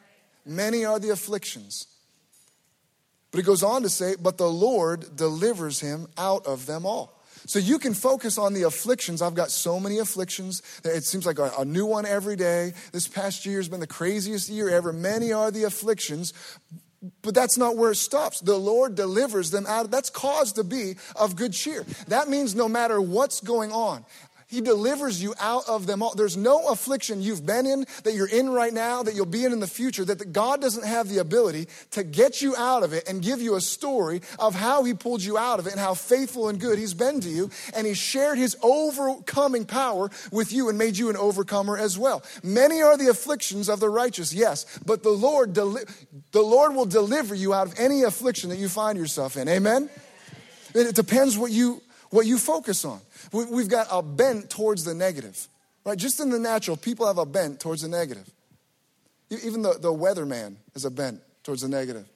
[0.46, 1.86] Many are the afflictions.
[3.30, 7.24] But it goes on to say, but the Lord delivers him out of them all.
[7.46, 9.20] So you can focus on the afflictions.
[9.20, 10.62] I've got so many afflictions.
[10.84, 12.72] It seems like a, a, new one every day.
[12.92, 14.92] This past year has been the craziest year ever.
[14.92, 16.32] Many are the afflictions,
[17.22, 18.40] but that's not where it stops.
[18.40, 19.90] The Lord delivers them out.
[19.90, 21.84] That's cause to be of good cheer.
[22.08, 24.04] That means no matter what's going on,
[24.54, 26.14] he delivers you out of them all.
[26.14, 29.52] There's no affliction you've been in, that you're in right now, that you'll be in
[29.52, 33.08] in the future, that God doesn't have the ability to get you out of it
[33.08, 35.94] and give you a story of how He pulled you out of it and how
[35.94, 37.50] faithful and good He's been to you.
[37.74, 42.22] And He shared His overcoming power with you and made you an overcomer as well.
[42.42, 45.84] Many are the afflictions of the righteous, yes, but the Lord, deli-
[46.32, 49.48] the Lord will deliver you out of any affliction that you find yourself in.
[49.48, 49.90] Amen?
[50.74, 51.80] It depends what you,
[52.14, 53.00] what you focus on.
[53.32, 55.48] We've got a bent towards the negative,
[55.84, 55.98] right?
[55.98, 58.30] Just in the natural, people have a bent towards the negative.
[59.30, 62.06] Even the, the weatherman has a bent towards the negative.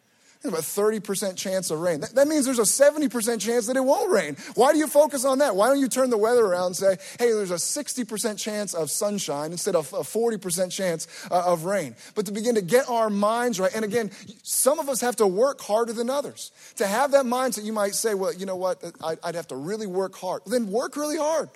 [0.48, 2.00] About 30% chance of rain.
[2.00, 4.36] That, that, means there's a 70% chance that it won't rain.
[4.54, 5.54] Why do you focus on that?
[5.56, 8.90] Why don't you turn the weather around and say, hey, there's a 60% chance of
[8.90, 11.94] sunshine instead of a 40% chance uh, of rain?
[12.14, 14.10] But to begin to get our minds right, and again,
[14.42, 16.50] some of us have to work harder than others.
[16.76, 18.82] To have that mindset, you might say, well, you know what,
[19.22, 20.42] I'd have to really work hard.
[20.46, 21.50] Then work really hard.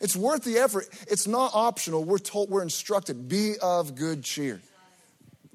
[0.00, 0.88] It's worth the effort.
[1.08, 2.04] It's not optional.
[2.04, 4.60] We're told, we're instructed, be of good cheer.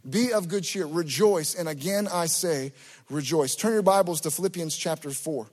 [0.07, 1.55] Be of good cheer, rejoice.
[1.55, 2.73] And again, I say,
[3.09, 3.55] rejoice.
[3.55, 5.47] Turn your Bibles to Philippians chapter 4.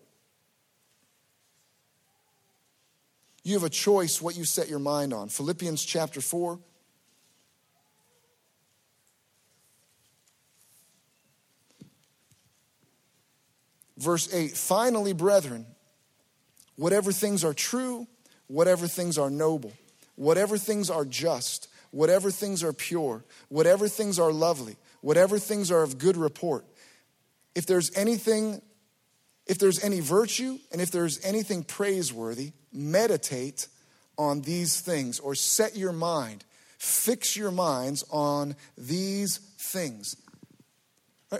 [3.43, 5.29] You have a choice what you set your mind on.
[5.29, 6.59] Philippians chapter 4.
[13.99, 15.67] Verse 8 Finally, brethren,
[16.77, 18.07] whatever things are true,
[18.47, 19.73] whatever things are noble,
[20.17, 25.83] whatever things are just, whatever things are pure, whatever things are lovely, whatever things are
[25.83, 26.67] of good report,
[27.55, 28.61] if there's anything,
[29.47, 33.69] if there's any virtue, and if there's anything praiseworthy, meditate
[34.19, 36.45] on these things or set your mind,
[36.79, 40.17] fix your minds on these things.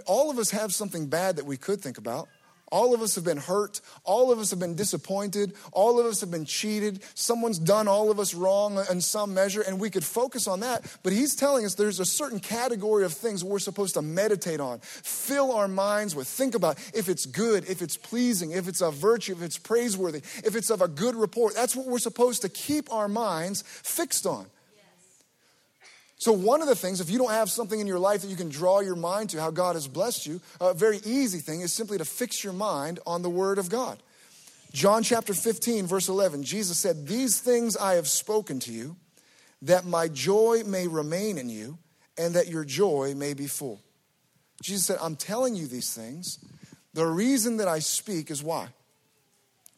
[0.07, 2.27] All of us have something bad that we could think about.
[2.71, 3.79] All of us have been hurt.
[4.03, 5.53] All of us have been disappointed.
[5.71, 7.01] All of us have been cheated.
[7.13, 10.85] Someone's done all of us wrong in some measure, and we could focus on that.
[11.03, 14.79] But he's telling us there's a certain category of things we're supposed to meditate on,
[14.79, 18.91] fill our minds with, think about if it's good, if it's pleasing, if it's a
[18.91, 21.55] virtue, if it's praiseworthy, if it's of a good report.
[21.55, 24.47] That's what we're supposed to keep our minds fixed on.
[26.19, 28.35] So, one of the things, if you don't have something in your life that you
[28.35, 31.71] can draw your mind to, how God has blessed you, a very easy thing is
[31.71, 34.01] simply to fix your mind on the Word of God.
[34.73, 38.95] John chapter 15, verse 11, Jesus said, These things I have spoken to you,
[39.61, 41.77] that my joy may remain in you,
[42.17, 43.81] and that your joy may be full.
[44.61, 46.39] Jesus said, I'm telling you these things.
[46.95, 48.69] The reason that I speak is why?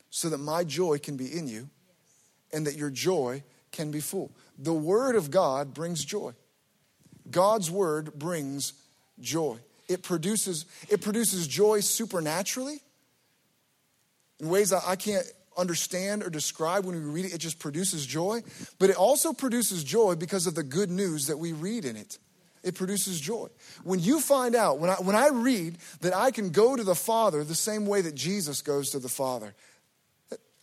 [0.10, 1.70] So that my joy can be in you,
[2.54, 4.32] and that your joy can be full.
[4.62, 6.34] The Word of God brings joy.
[7.32, 8.74] God's Word brings
[9.20, 9.58] joy.
[9.88, 12.80] It produces, it produces joy supernaturally
[14.40, 15.26] in ways I can't
[15.58, 17.34] understand or describe when we read it.
[17.34, 18.42] It just produces joy.
[18.78, 22.20] But it also produces joy because of the good news that we read in it.
[22.62, 23.48] It produces joy.
[23.84, 26.96] When you find out, when I, when I read that I can go to the
[26.96, 29.54] Father the same way that Jesus goes to the Father,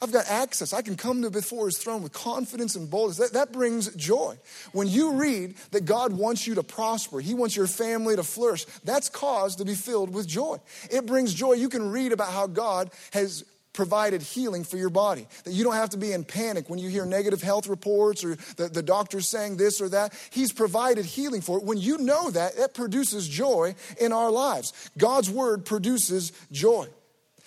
[0.02, 0.74] I've got access.
[0.74, 3.16] I can come to before his throne with confidence and boldness.
[3.16, 4.36] That, that brings joy.
[4.72, 8.66] When you read that God wants you to prosper, he wants your family to flourish,
[8.84, 10.58] that's cause to be filled with joy.
[10.90, 11.54] It brings joy.
[11.54, 15.26] You can read about how God has provided healing for your body.
[15.44, 18.36] That you don't have to be in panic when you hear negative health reports or
[18.56, 20.12] the, the doctor's saying this or that.
[20.30, 21.64] He's provided healing for it.
[21.64, 24.90] When you know that, it produces joy in our lives.
[24.98, 26.88] God's word produces joy.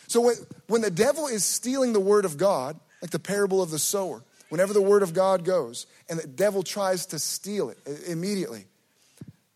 [0.10, 0.36] So when,
[0.68, 4.24] when the devil is stealing the word of God, like the parable of the sower,
[4.50, 8.66] whenever the word of God goes and the devil tries to steal it uh, immediately,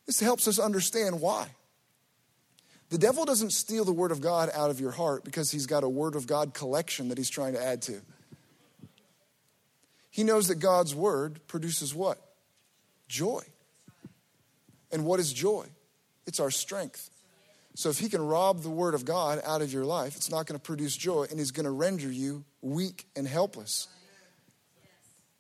[0.06, 1.48] this helps us understand why.
[2.90, 5.84] The devil doesn't steal the word of God out of your heart because he's got
[5.84, 8.02] a word of God collection that he's trying to add to.
[10.12, 12.20] He knows that God's word produces what?
[13.08, 13.42] Joy.
[14.92, 15.66] And what is joy?
[16.28, 17.10] It's our strength.
[17.76, 20.46] So if he can rob the word of God out of your life, it's not
[20.46, 23.88] going to produce joy and he's going to render you weak and helpless.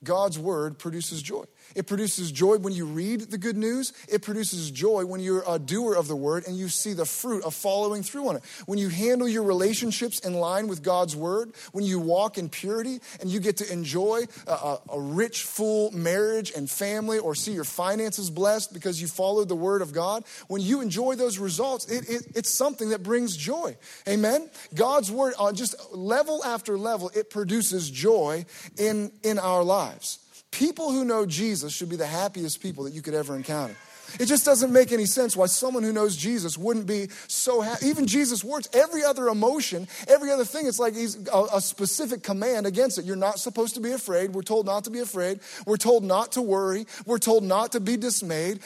[0.03, 1.43] God's word produces joy.
[1.75, 3.93] It produces joy when you read the good news.
[4.07, 7.43] It produces joy when you're a doer of the word and you see the fruit
[7.43, 8.43] of following through on it.
[8.65, 12.99] When you handle your relationships in line with God's word, when you walk in purity
[13.21, 17.53] and you get to enjoy a, a, a rich, full marriage and family or see
[17.53, 21.85] your finances blessed because you followed the word of God, when you enjoy those results,
[21.89, 23.75] it, it, it's something that brings joy.
[24.07, 24.49] Amen?
[24.73, 28.45] God's word, on just level after level, it produces joy
[28.77, 30.19] in, in our lives.
[30.53, 33.75] People who know Jesus should be the happiest people that you could ever encounter.
[34.19, 37.87] It just doesn't make any sense why someone who knows Jesus wouldn't be so happy.
[37.87, 42.21] Even Jesus' words, every other emotion, every other thing, it's like he's a, a, specific
[42.21, 43.05] command against it.
[43.05, 44.35] You're not supposed to be afraid.
[44.35, 45.39] We're told not to be afraid.
[45.65, 46.85] We're told not to worry.
[47.07, 48.59] We're told not to be dismayed.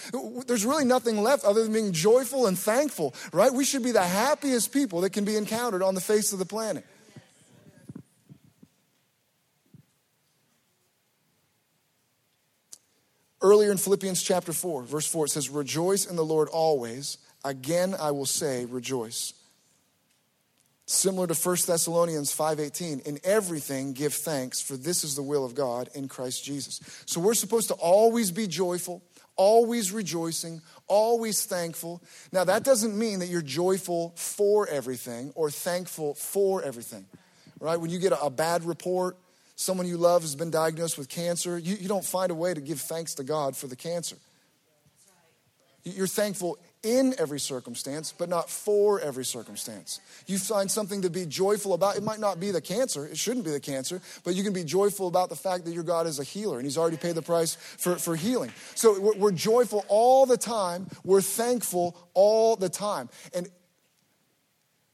[0.45, 3.53] There's really nothing left other than being joyful and thankful, right?
[3.53, 6.45] We should be the happiest people that can be encountered on the face of the
[6.45, 6.83] planet.
[13.41, 17.17] Earlier in Philippians chapter 4, verse 4, it says, Rejoice in the Lord always.
[17.45, 19.33] Again, I will say, rejoice.
[20.89, 25.53] Similar to 1 Thessalonians 5:18, in everything give thanks, for this is the will of
[25.53, 26.79] God in Christ Jesus.
[27.05, 29.03] So we're supposed to always be joyful,
[29.35, 32.01] always rejoicing, always thankful.
[32.31, 37.05] Now that doesn't mean that you're joyful for everything or thankful for everything.
[37.59, 37.79] Right?
[37.79, 39.17] When you get a bad report,
[39.57, 42.61] someone you love has been diagnosed with cancer, you, you don't find a way to
[42.61, 44.15] give thanks to God for the cancer.
[45.83, 49.99] You're thankful in every circumstance, but not for every circumstance.
[50.27, 51.95] You find something to be joyful about.
[51.95, 54.63] It might not be the cancer, it shouldn't be the cancer, but you can be
[54.63, 57.21] joyful about the fact that your God is a healer and He's already paid the
[57.21, 58.51] price for, for healing.
[58.75, 63.09] So we're, we're joyful all the time, we're thankful all the time.
[63.33, 63.47] And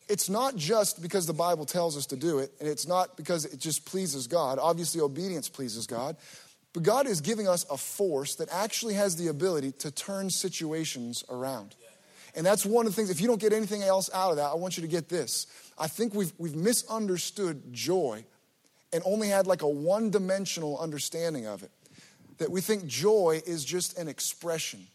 [0.09, 3.45] it's not just because the Bible tells us to do it, and it's not because
[3.45, 4.59] it just pleases God.
[4.59, 6.17] Obviously, obedience pleases God.
[6.73, 11.23] But God is giving us a force that actually has the ability to turn situations
[11.29, 11.75] around.
[12.35, 14.47] And that's one of the things, if you don't get anything else out of that,
[14.47, 15.45] I want you to get this.
[15.77, 18.25] I think we've, we've misunderstood joy
[18.91, 21.71] and only had like a one dimensional understanding of it.
[22.39, 24.87] That we think joy is just an expression.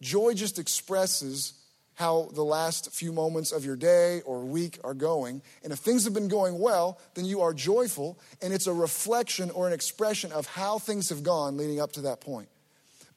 [0.00, 1.52] Joy just expresses
[1.94, 5.42] how the last few moments of your day or week are going.
[5.62, 9.50] And if things have been going well, then you are joyful, and it's a reflection
[9.50, 12.48] or an expression of how things have gone leading up to that point.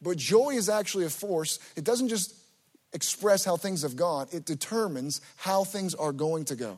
[0.01, 2.35] But joy is actually a force, it doesn't just
[2.93, 6.77] express how things have gone, it determines how things are going to go.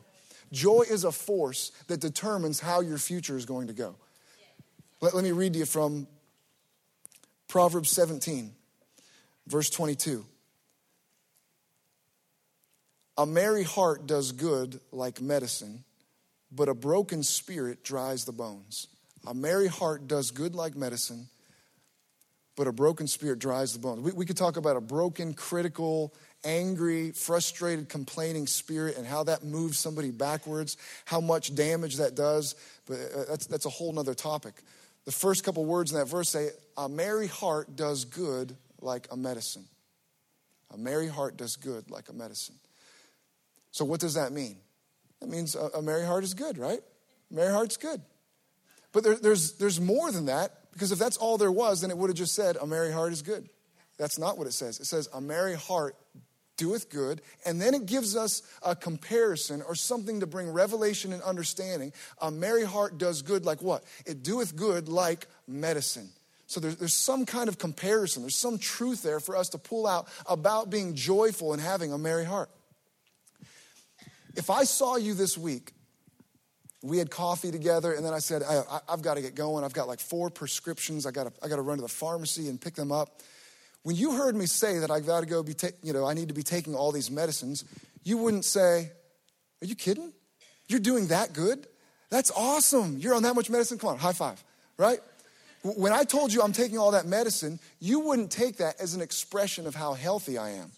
[0.52, 3.94] Joy is a force that determines how your future is going to go.
[5.00, 6.06] Let, let me read to you from
[7.46, 8.52] Proverbs 17,
[9.46, 10.24] verse 22.
[13.20, 15.84] A merry heart does good like medicine,
[16.50, 18.86] but a broken spirit dries the bones.
[19.26, 21.26] A merry heart does good like medicine,
[22.56, 24.00] but a broken spirit dries the bones.
[24.00, 26.14] We, we could talk about a broken, critical,
[26.44, 32.54] angry, frustrated, complaining spirit and how that moves somebody backwards, how much damage that does,
[32.86, 34.54] but uh, that's, that's a whole nother topic.
[35.04, 39.16] The first couple words in that verse say, A merry heart does good like a
[39.18, 39.66] medicine.
[40.72, 42.54] A merry heart does good like a medicine.
[43.70, 44.56] So, what does that mean?
[45.20, 46.80] That means a, a merry heart is good, right?
[47.30, 48.00] A merry heart's good.
[48.92, 51.98] But there, there's, there's more than that, because if that's all there was, then it
[51.98, 53.48] would have just said, a merry heart is good.
[53.98, 54.80] That's not what it says.
[54.80, 55.94] It says, a merry heart
[56.56, 57.22] doeth good.
[57.46, 61.92] And then it gives us a comparison or something to bring revelation and understanding.
[62.20, 63.84] A merry heart does good like what?
[64.06, 66.10] It doeth good like medicine.
[66.46, 69.86] So there's, there's some kind of comparison, there's some truth there for us to pull
[69.86, 72.50] out about being joyful and having a merry heart.
[74.36, 75.72] If I saw you this week,
[76.82, 79.64] we had coffee together, and then I said, I, have got to get going.
[79.64, 81.04] I've got like four prescriptions.
[81.04, 83.20] I got to, I got to run to the pharmacy and pick them up.
[83.82, 86.14] When you heard me say that I've got to go be, ta- you know, I
[86.14, 87.64] need to be taking all these medicines,
[88.02, 88.90] you wouldn't say,
[89.62, 90.12] Are you kidding?
[90.68, 91.66] You're doing that good?
[92.10, 92.98] That's awesome.
[92.98, 93.78] You're on that much medicine.
[93.78, 94.42] Come on, high five,
[94.76, 95.00] right?
[95.62, 99.02] When I told you I'm taking all that medicine, you wouldn't take that as an
[99.02, 100.72] expression of how healthy I am.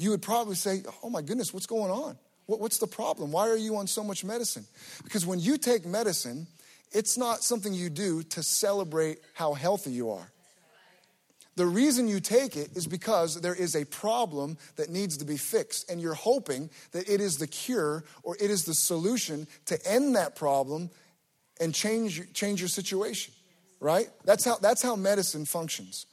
[0.00, 2.16] You would probably say, Oh my goodness, what's going on?
[2.46, 3.30] What's the problem?
[3.30, 4.64] Why are you on so much medicine?
[5.04, 6.46] Because when you take medicine,
[6.90, 10.32] it's not something you do to celebrate how healthy you are.
[11.56, 15.36] The reason you take it is because there is a problem that needs to be
[15.36, 19.78] fixed, and you're hoping that it is the cure or it is the solution to
[19.86, 20.88] end that problem
[21.60, 23.34] and change, change your situation,
[23.80, 24.08] right?
[24.24, 26.06] That's how, that's how medicine functions.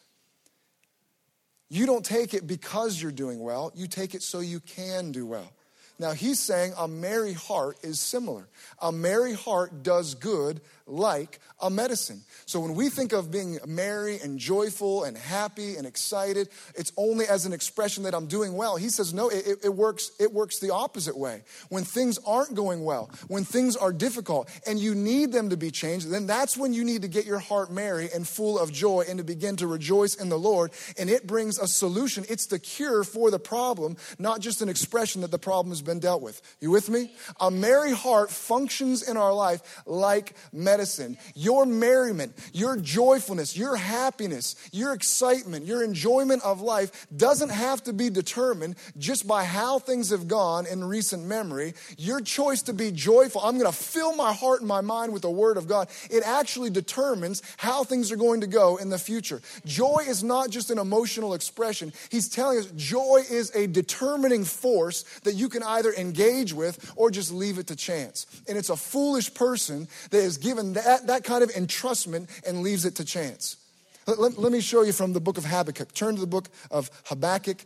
[1.70, 5.26] You don't take it because you're doing well, you take it so you can do
[5.26, 5.51] well.
[5.99, 8.47] Now, he's saying a merry heart is similar.
[8.80, 12.21] A merry heart does good like a medicine.
[12.45, 17.25] So when we think of being merry and joyful and happy and excited, it's only
[17.27, 18.77] as an expression that I'm doing well.
[18.77, 21.43] He says, no, it, it, works, it works the opposite way.
[21.69, 25.71] When things aren't going well, when things are difficult, and you need them to be
[25.71, 29.03] changed, then that's when you need to get your heart merry and full of joy
[29.07, 30.71] and to begin to rejoice in the Lord.
[30.97, 32.23] And it brings a solution.
[32.29, 35.99] It's the cure for the problem, not just an expression that the problem has been
[35.99, 36.41] dealt with.
[36.61, 37.11] You with me?
[37.41, 43.75] A merry heart functions in our life like medicine medicine, your merriment, your joyfulness, your
[43.75, 49.80] happiness, your excitement, your enjoyment of life doesn't have to be determined just by how
[49.80, 51.73] things have gone in recent memory.
[51.97, 55.23] Your choice to be joyful, I'm going to fill my heart and my mind with
[55.23, 58.99] the Word of God, it actually determines how things are going to go in the
[58.99, 59.41] future.
[59.65, 61.91] Joy is not just an emotional expression.
[62.11, 67.09] He's telling us joy is a determining force that you can either engage with or
[67.09, 68.28] just leave it to chance.
[68.47, 72.86] And it's a foolish person that is given that, that kind of entrustment and leaves
[72.86, 73.57] it to chance.
[74.05, 75.93] Let, let, let me show you from the book of Habakkuk.
[75.93, 77.65] Turn to the book of Habakkuk,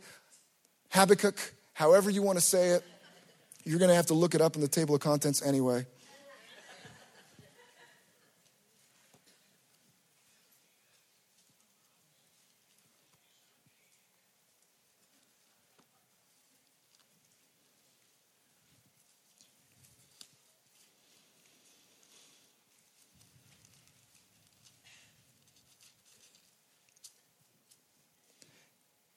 [0.89, 1.37] Habakkuk,
[1.73, 2.83] however you want to say it.
[3.63, 5.85] You're going to have to look it up in the table of contents anyway.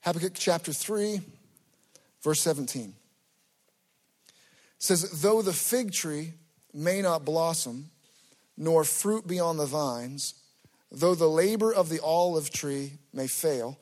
[0.04, 1.22] Habakkuk chapter 3,
[2.22, 2.92] verse 17
[4.78, 6.34] says, Though the fig tree
[6.74, 7.90] may not blossom,
[8.54, 10.34] nor fruit be on the vines,
[10.92, 13.78] though the labor of the olive tree may fail,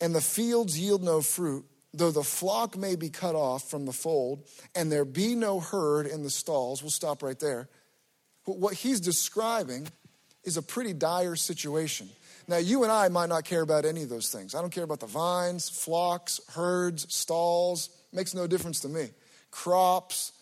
[0.00, 3.92] and the fields yield no fruit, though the flock may be cut off from the
[3.92, 7.68] fold, and there be no herd in the stalls, we'll stop right there.
[8.44, 9.88] What he's describing
[10.44, 12.08] is a pretty dire situation.
[12.46, 14.54] Now, you and I might not care about any of those things.
[14.54, 17.90] I don't care about the vines, flocks, herds, stalls.
[18.12, 19.08] Makes no difference to me.
[19.50, 20.32] Crops,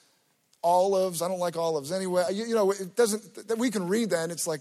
[0.63, 1.23] olives.
[1.23, 2.25] I don't like olives anyway.
[2.33, 4.61] You, you know, it doesn't, we can read that and it's like,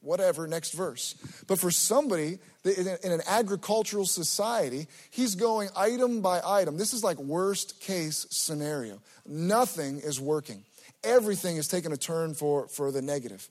[0.00, 1.16] whatever, next verse.
[1.48, 6.76] But for somebody in an agricultural society, he's going item by item.
[6.76, 9.00] This is like worst case scenario.
[9.26, 10.62] Nothing is working.
[11.02, 13.48] Everything is taking a turn for, for the negative.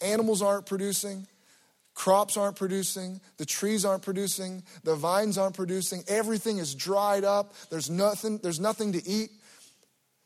[0.00, 1.26] Animals aren't producing,
[1.94, 7.54] Crops aren't producing, the trees aren't producing, the vines aren't producing, everything is dried up,
[7.70, 9.30] there's nothing, there's nothing to eat.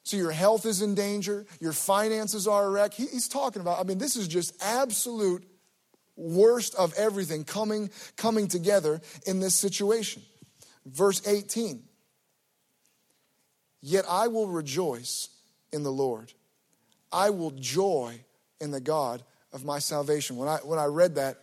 [0.04, 2.94] So your health is in danger, your finances are a wreck.
[2.94, 5.44] He, he's talking about, I mean, this is just absolute
[6.14, 10.22] worst of everything coming, coming together in this situation.
[10.86, 11.82] Verse 18.
[13.82, 15.28] Yet I will rejoice
[15.72, 16.32] in the Lord.
[17.12, 18.20] I will joy
[18.60, 20.36] in the God of my salvation.
[20.36, 21.38] When I, when I read that,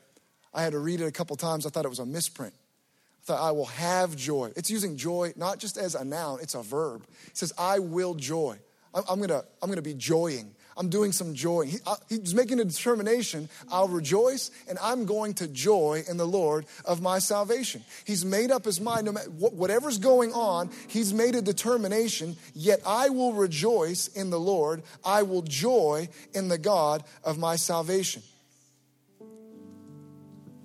[0.54, 1.66] I had to read it a couple times.
[1.66, 2.54] I thought it was a misprint.
[2.54, 4.52] I thought, I will have joy.
[4.56, 7.04] It's using joy not just as a noun, it's a verb.
[7.28, 8.58] It says, I will joy.
[8.94, 10.54] I'm, gonna, I'm gonna be joying.
[10.78, 11.66] I'm doing some joy.
[11.66, 11.78] He,
[12.10, 13.50] he's making a determination.
[13.72, 17.84] I'll rejoice and I'm going to joy in the Lord of my salvation.
[18.06, 19.06] He's made up his mind.
[19.06, 22.36] No matter whatever's going on, he's made a determination.
[22.54, 24.84] Yet I will rejoice in the Lord.
[25.06, 28.24] I will joy in the God of my salvation.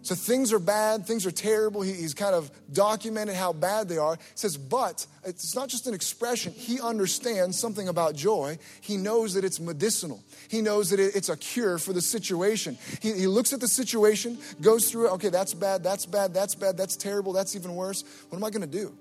[0.08, 1.82] So things are bad, things are terrible.
[1.82, 4.14] He, he's kind of documented how bad they are.
[4.14, 6.54] He says, but it's not just an expression.
[6.54, 8.56] He understands something about joy.
[8.80, 10.24] He knows that it's medicinal.
[10.48, 12.78] He knows that it, it's a cure for the situation.
[13.02, 15.12] He, he looks at the situation, goes through it.
[15.12, 18.02] Okay, that's bad, that's bad, that's bad, that's terrible, that's even worse.
[18.30, 18.96] What am I going to do?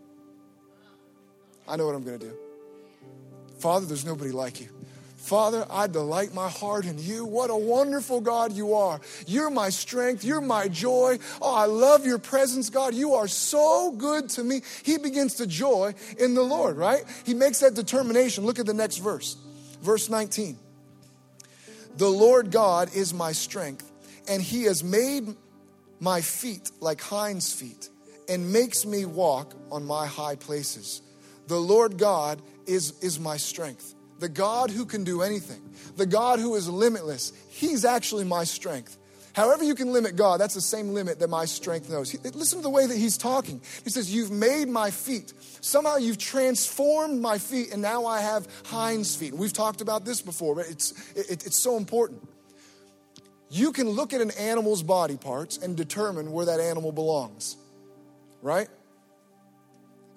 [1.69, 2.33] I know what I'm going to do.
[3.59, 4.67] Father, there's nobody like you.
[5.27, 7.25] Father, I delight my heart in you.
[7.25, 9.01] What a wonderful God you are.
[9.25, 10.23] You're my strength.
[10.23, 11.19] You're my joy.
[11.41, 12.93] Oh, I love your presence, God.
[12.93, 14.61] You are so good to me.
[14.83, 17.03] He begins to joy in the Lord, right?
[17.25, 18.45] He makes that determination.
[18.45, 19.35] Look at the next verse,
[19.81, 20.57] verse 19.
[21.97, 23.91] The Lord God is my strength,
[24.29, 25.35] and he has made
[25.99, 27.89] my feet like hinds' feet
[28.29, 31.01] and makes me walk on my high places.
[31.47, 35.61] The Lord God is, is my strength the God who can do anything,
[35.95, 38.97] the God who is limitless, He's actually my strength.
[39.33, 42.09] However, you can limit God, that's the same limit that my strength knows.
[42.09, 43.61] He, listen to the way that He's talking.
[43.83, 45.31] He says, You've made my feet.
[45.61, 49.35] Somehow you've transformed my feet, and now I have hinds feet.
[49.35, 52.27] We've talked about this before, but it's, it, it's so important.
[53.49, 57.57] You can look at an animal's body parts and determine where that animal belongs,
[58.41, 58.67] right?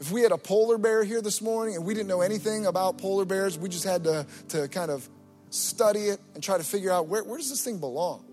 [0.01, 2.97] If we had a polar bear here this morning and we didn't know anything about
[2.97, 5.07] polar bears, we just had to, to kind of
[5.51, 8.25] study it and try to figure out where, where does this thing belong?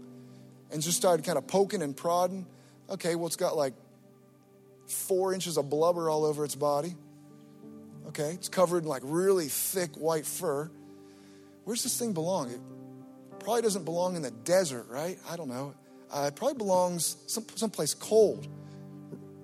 [0.71, 2.45] And just started kind of poking and prodding.
[2.89, 3.73] Okay, well, it's got like
[4.87, 6.95] four inches of blubber all over its body.
[8.07, 10.71] Okay, it's covered in like really thick white fur.
[11.65, 12.49] Where's this thing belong?
[12.49, 12.61] It
[13.39, 15.19] probably doesn't belong in the desert, right?
[15.29, 15.73] I don't know.
[16.09, 18.47] Uh, it probably belongs some, someplace cold.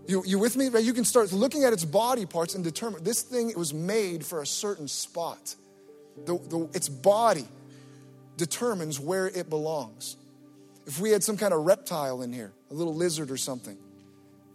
[0.08, 0.70] You, you with me?
[0.70, 0.84] Right?
[0.84, 4.26] You can start looking at its body parts and determine this thing it was made
[4.26, 5.56] for a certain spot.
[6.26, 7.48] The, the, its body
[8.38, 10.18] determines where it belongs.
[10.86, 13.78] If we had some kind of reptile in here, a little lizard or something,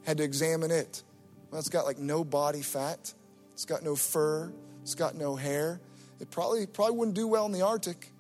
[0.05, 1.03] had to examine it.
[1.51, 3.13] Well, it's got like no body fat,
[3.55, 5.81] it's got no fur, it's got no hair.
[6.21, 8.11] It probably probably wouldn't do well in the Arctic.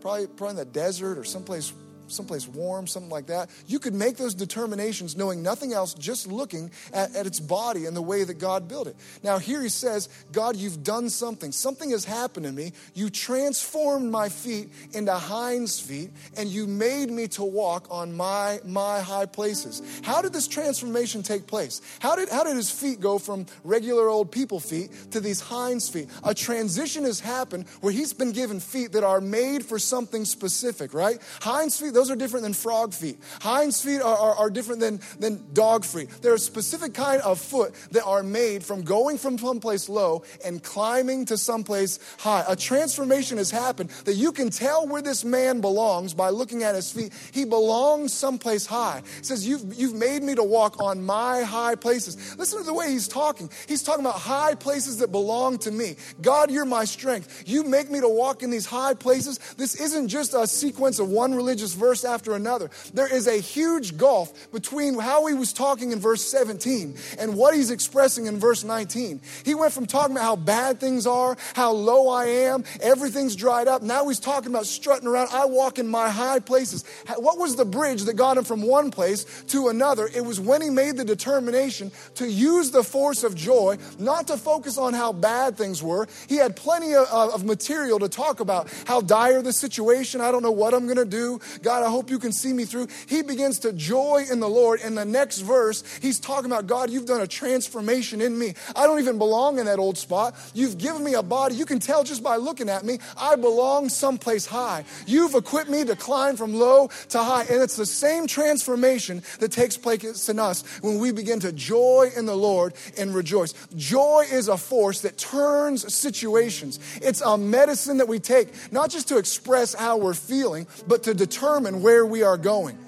[0.00, 1.72] Probably probably in the desert or someplace
[2.08, 3.50] someplace warm, something like that.
[3.66, 7.96] You could make those determinations knowing nothing else, just looking at, at its body and
[7.96, 8.96] the way that God built it.
[9.22, 11.52] Now, here he says, God, you've done something.
[11.52, 12.72] Something has happened to me.
[12.94, 18.60] You transformed my feet into hinds feet, and you made me to walk on my,
[18.64, 19.82] my high places.
[20.02, 21.80] How did this transformation take place?
[22.00, 25.88] How did, how did his feet go from regular old people feet to these hinds
[25.88, 26.08] feet?
[26.24, 30.94] A transition has happened where he's been given feet that are made for something specific,
[30.94, 31.18] right?
[31.40, 33.16] Hinds feet, those are different than frog feet.
[33.40, 36.10] Hinds feet are, are, are different than, than dog feet.
[36.20, 40.24] There are a specific kind of foot that are made from going from someplace low
[40.44, 42.44] and climbing to someplace high.
[42.48, 46.74] A transformation has happened that you can tell where this man belongs by looking at
[46.74, 47.12] his feet.
[47.30, 49.02] He belongs someplace high.
[49.18, 52.36] He says, You've, you've made me to walk on my high places.
[52.36, 53.48] Listen to the way he's talking.
[53.68, 55.94] He's talking about high places that belong to me.
[56.20, 57.44] God, you're my strength.
[57.46, 59.38] You make me to walk in these high places.
[59.56, 62.70] This isn't just a sequence of one religious verse after another.
[62.94, 67.54] There is a huge gulf between how he was talking in verse 17 and what
[67.54, 69.20] he's expressing in verse 19.
[69.44, 73.66] He went from talking about how bad things are, how low I am, everything's dried
[73.66, 73.82] up.
[73.82, 75.30] Now he's talking about strutting around.
[75.32, 76.84] I walk in my high places.
[77.16, 80.08] What was the bridge that got him from one place to another?
[80.14, 84.36] It was when he made the determination to use the force of joy, not to
[84.36, 86.06] focus on how bad things were.
[86.28, 90.20] He had plenty of, of material to talk about how dire the situation.
[90.20, 91.40] I don't know what I'm going to do.
[91.62, 92.88] God, God, I hope you can see me through.
[93.06, 94.82] He begins to joy in the Lord.
[94.82, 98.52] In the next verse, he's talking about, God, you've done a transformation in me.
[98.76, 100.34] I don't even belong in that old spot.
[100.52, 101.54] You've given me a body.
[101.54, 104.84] You can tell just by looking at me, I belong someplace high.
[105.06, 107.44] You've equipped me to climb from low to high.
[107.44, 112.10] And it's the same transformation that takes place in us when we begin to joy
[112.14, 113.54] in the Lord and rejoice.
[113.76, 116.80] Joy is a force that turns situations.
[117.00, 121.14] It's a medicine that we take, not just to express how we're feeling, but to
[121.14, 122.78] determine and where we are going.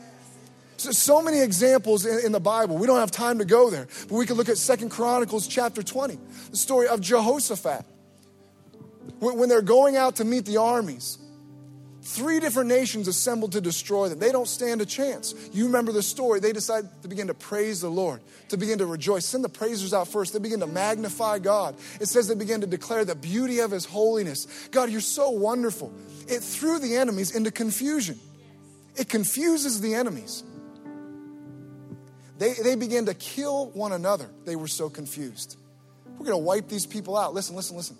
[0.76, 2.76] So, so many examples in, in, the Bible.
[2.76, 5.82] We don't have time to go there, but we can look at Second Chronicles chapter
[5.82, 6.18] 20,
[6.50, 7.84] the story of Jehoshaphat.
[9.20, 11.18] When, when they're going out to meet the armies,
[12.02, 14.18] three different nations assembled to destroy them.
[14.18, 15.34] They don't stand a chance.
[15.52, 16.40] You remember the story.
[16.40, 19.24] They decide to begin to praise the Lord, to begin to rejoice.
[19.24, 20.32] Send the praisers out first.
[20.32, 21.76] They begin to magnify God.
[22.00, 24.68] It says they begin to declare the beauty of His holiness.
[24.70, 25.94] God, you're so wonderful.
[26.28, 28.18] It threw the enemies into confusion.
[28.96, 30.44] It confuses the enemies.
[32.38, 34.28] They, they began to kill one another.
[34.44, 35.56] They were so confused.
[36.06, 37.34] We're going to wipe these people out.
[37.34, 37.96] Listen, listen, listen.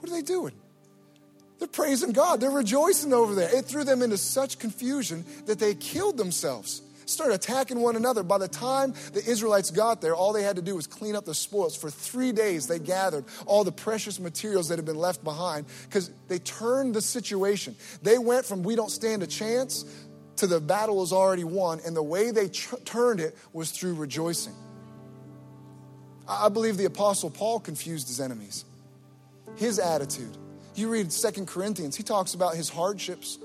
[0.00, 0.52] What are they doing?
[1.58, 2.40] They're praising God.
[2.40, 3.54] They're rejoicing over there.
[3.54, 6.82] It threw them into such confusion that they killed themselves.
[7.06, 8.22] started attacking one another.
[8.22, 11.24] By the time the Israelites got there, all they had to do was clean up
[11.24, 11.76] the spoils.
[11.76, 16.10] For three days, they gathered all the precious materials that had been left behind because
[16.28, 17.76] they turned the situation.
[18.02, 19.84] They went from we don't stand a chance
[20.36, 23.94] to the battle is already won, and the way they ch- turned it was through
[23.94, 24.54] rejoicing.
[26.26, 28.64] I believe the Apostle Paul confused his enemies,
[29.56, 30.36] his attitude.
[30.74, 33.38] You read Second Corinthians, he talks about his hardships,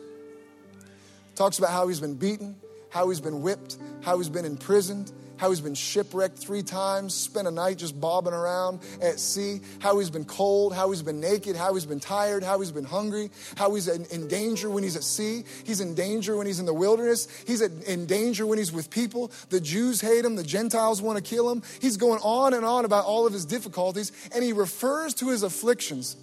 [1.35, 2.55] talks about how he's been beaten,
[2.89, 7.47] how he's been whipped, how he's been imprisoned, how he's been shipwrecked three times, spent
[7.47, 11.55] a night just bobbing around at sea, how he's been cold, how he's been naked,
[11.55, 15.03] how he's been tired, how he's been hungry, how he's in, danger when he's at
[15.03, 18.89] sea, he's in danger when he's in the wilderness, he's in danger when he's with
[18.89, 19.31] people.
[19.49, 21.63] The Jews hate him, the Gentiles want to kill him.
[21.81, 25.43] He's going on and on about all of his difficulties, and he refers to his
[25.43, 26.17] afflictions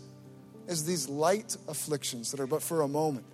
[0.69, 3.25] as these light afflictions that are but for a moment.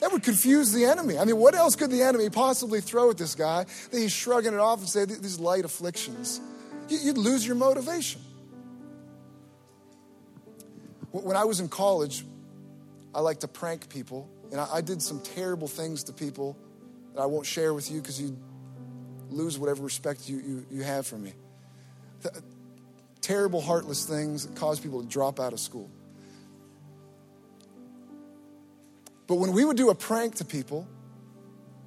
[0.00, 1.18] That would confuse the enemy.
[1.18, 4.52] I mean, what else could the enemy possibly throw at this guy that he's shrugging
[4.52, 6.40] it off and say, these light afflictions?
[6.88, 8.20] You'd lose your motivation.
[11.10, 12.24] When I was in college,
[13.14, 16.56] I like to prank people, and I did some terrible things to people
[17.14, 18.36] that I won't share with you because you'd
[19.30, 21.32] lose whatever respect you, you, you have for me.
[23.22, 25.90] Terrible, heartless things that cause people to drop out of school.
[29.26, 30.86] But when we would do a prank to people,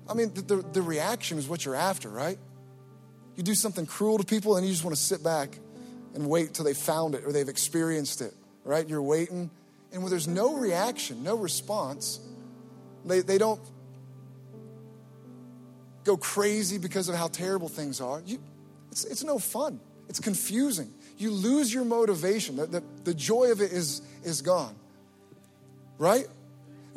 [0.10, 2.38] I mean, the, the, the reaction is what you're after, right?
[3.36, 5.58] You do something cruel to people and you just want to sit back
[6.16, 8.34] and wait till they found it or they've experienced it,
[8.64, 8.88] right?
[8.88, 9.50] You're waiting.
[9.94, 12.20] And when there's no reaction, no response,
[13.06, 13.62] they, they don't
[16.04, 18.22] go crazy because of how terrible things are.
[18.26, 18.42] You,
[18.92, 19.80] it's, it's no fun.
[20.10, 20.92] It's confusing.
[21.18, 22.56] You lose your motivation.
[22.56, 24.76] The, the, the joy of it is, is gone,
[25.98, 26.26] right?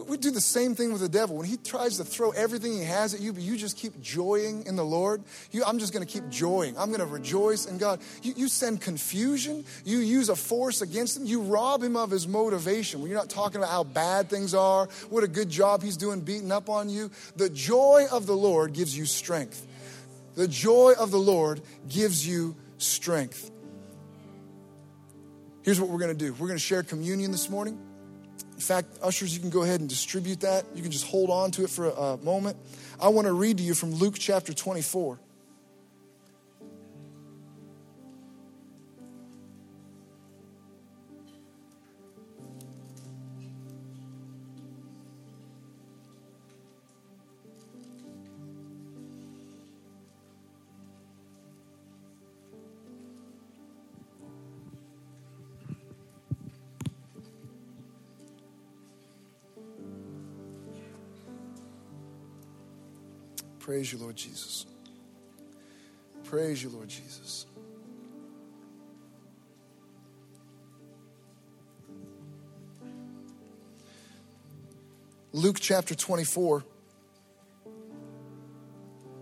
[0.08, 1.36] We do the same thing with the devil.
[1.36, 4.64] When he tries to throw everything he has at you, but you just keep joying
[4.66, 6.76] in the Lord, you, I'm just going to keep joying.
[6.78, 8.00] I'm going to rejoice in God.
[8.22, 9.64] You, you send confusion.
[9.84, 11.26] You use a force against him.
[11.26, 13.00] You rob him of his motivation.
[13.00, 16.20] When you're not talking about how bad things are, what a good job he's doing
[16.20, 17.10] beating up on you.
[17.36, 19.66] The joy of the Lord gives you strength.
[20.34, 23.50] The joy of the Lord gives you strength.
[25.62, 27.78] Here's what we're going to do we're going to share communion this morning.
[28.62, 30.64] In fact, ushers, you can go ahead and distribute that.
[30.72, 32.56] You can just hold on to it for a, a moment.
[33.00, 35.18] I want to read to you from Luke chapter 24.
[63.72, 64.66] Praise you, Lord Jesus.
[66.24, 67.46] Praise you, Lord Jesus.
[75.32, 76.62] Luke chapter 24,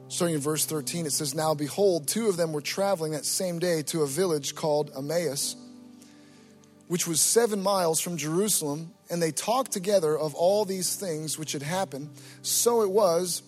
[0.09, 3.61] starting in verse 13, it says, Now behold, two of them were traveling that same
[3.61, 5.55] day to a village called Emmaus,
[6.88, 11.53] which was seven miles from Jerusalem, and they talked together of all these things which
[11.53, 12.09] had happened.
[12.42, 13.44] So it was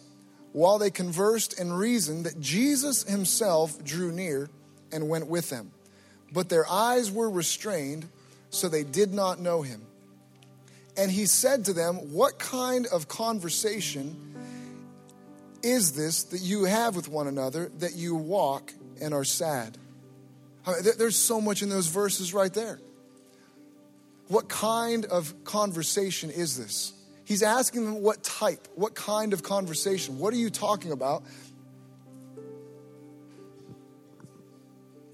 [0.52, 4.50] while they conversed and reasoned that Jesus himself drew near
[4.92, 5.72] and went with them.
[6.32, 8.08] But their eyes were restrained,
[8.50, 9.82] so they did not know him.
[10.96, 14.34] And he said to them, What kind of conversation
[15.62, 19.78] is this that you have with one another that you walk and are sad?
[20.96, 22.78] there's so much in those verses right there.
[24.28, 26.92] What kind of conversation is this?
[27.32, 31.22] He's asking them what type, what kind of conversation, what are you talking about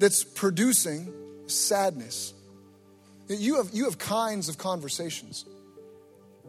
[0.00, 1.14] that's producing
[1.46, 2.34] sadness?
[3.28, 5.44] You have, you have kinds of conversations.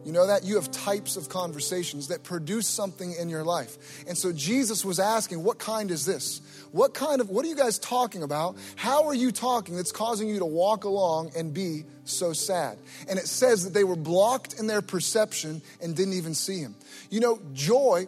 [0.04, 0.44] You know that?
[0.44, 4.04] You have types of conversations that produce something in your life.
[4.08, 6.40] And so Jesus was asking, What kind is this?
[6.72, 8.56] What kind of, what are you guys talking about?
[8.76, 12.78] How are you talking that's causing you to walk along and be so sad?
[13.08, 16.76] And it says that they were blocked in their perception and didn't even see him.
[17.10, 18.06] You know, joy,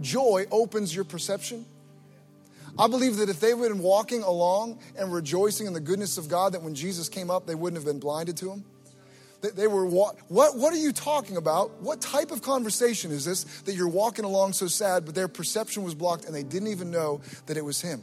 [0.00, 1.66] joy opens your perception.
[2.78, 6.28] I believe that if they have been walking along and rejoicing in the goodness of
[6.28, 8.64] God, that when Jesus came up, they wouldn't have been blinded to him.
[9.42, 11.82] They were, what, what are you talking about?
[11.82, 15.82] What type of conversation is this that you're walking along so sad, but their perception
[15.84, 18.02] was blocked and they didn't even know that it was him?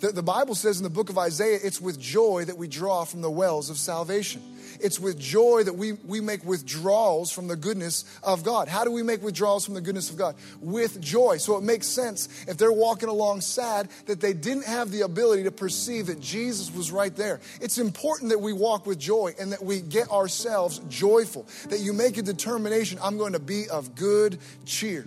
[0.00, 3.04] The, the Bible says in the book of Isaiah, it's with joy that we draw
[3.04, 4.42] from the wells of salvation.
[4.80, 8.68] It's with joy that we, we make withdrawals from the goodness of God.
[8.68, 10.36] How do we make withdrawals from the goodness of God?
[10.60, 11.38] With joy.
[11.38, 15.44] So it makes sense if they're walking along sad that they didn't have the ability
[15.44, 17.40] to perceive that Jesus was right there.
[17.60, 21.92] It's important that we walk with joy and that we get ourselves joyful, that you
[21.92, 25.06] make a determination I'm going to be of good cheer.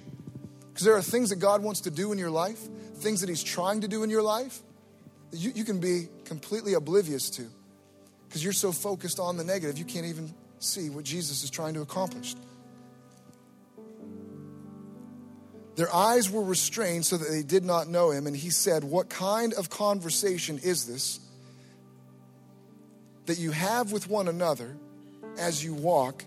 [0.69, 2.59] Because there are things that God wants to do in your life,
[2.95, 4.61] things that He's trying to do in your life
[5.31, 7.45] you, you can be completely oblivious to
[8.29, 11.73] because you're so focused on the negative, you can't even see what Jesus is trying
[11.73, 12.35] to accomplish.
[15.75, 18.27] Their eyes were restrained so that they did not know him.
[18.27, 21.19] And he said, What kind of conversation is this
[23.25, 24.75] that you have with one another
[25.39, 26.23] as you walk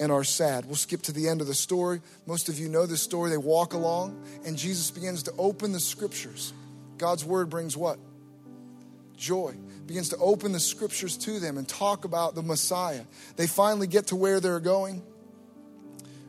[0.00, 0.64] and are sad?
[0.64, 2.00] We'll skip to the end of the story.
[2.26, 3.30] Most of you know this story.
[3.30, 6.52] They walk along, and Jesus begins to open the scriptures.
[6.98, 7.98] God's word brings what?
[9.22, 9.54] joy,
[9.86, 13.02] begins to open the scriptures to them and talk about the Messiah.
[13.36, 15.02] They finally get to where they're going.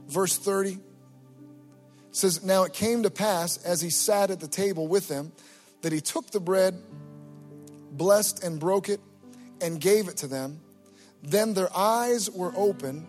[0.08, 0.80] Verse 30
[2.12, 5.32] says, Now it came to pass as he sat at the table with them
[5.82, 6.76] that he took the bread,
[7.92, 9.00] blessed and broke it,
[9.62, 10.60] and gave it to them.
[11.22, 13.08] Then their eyes were open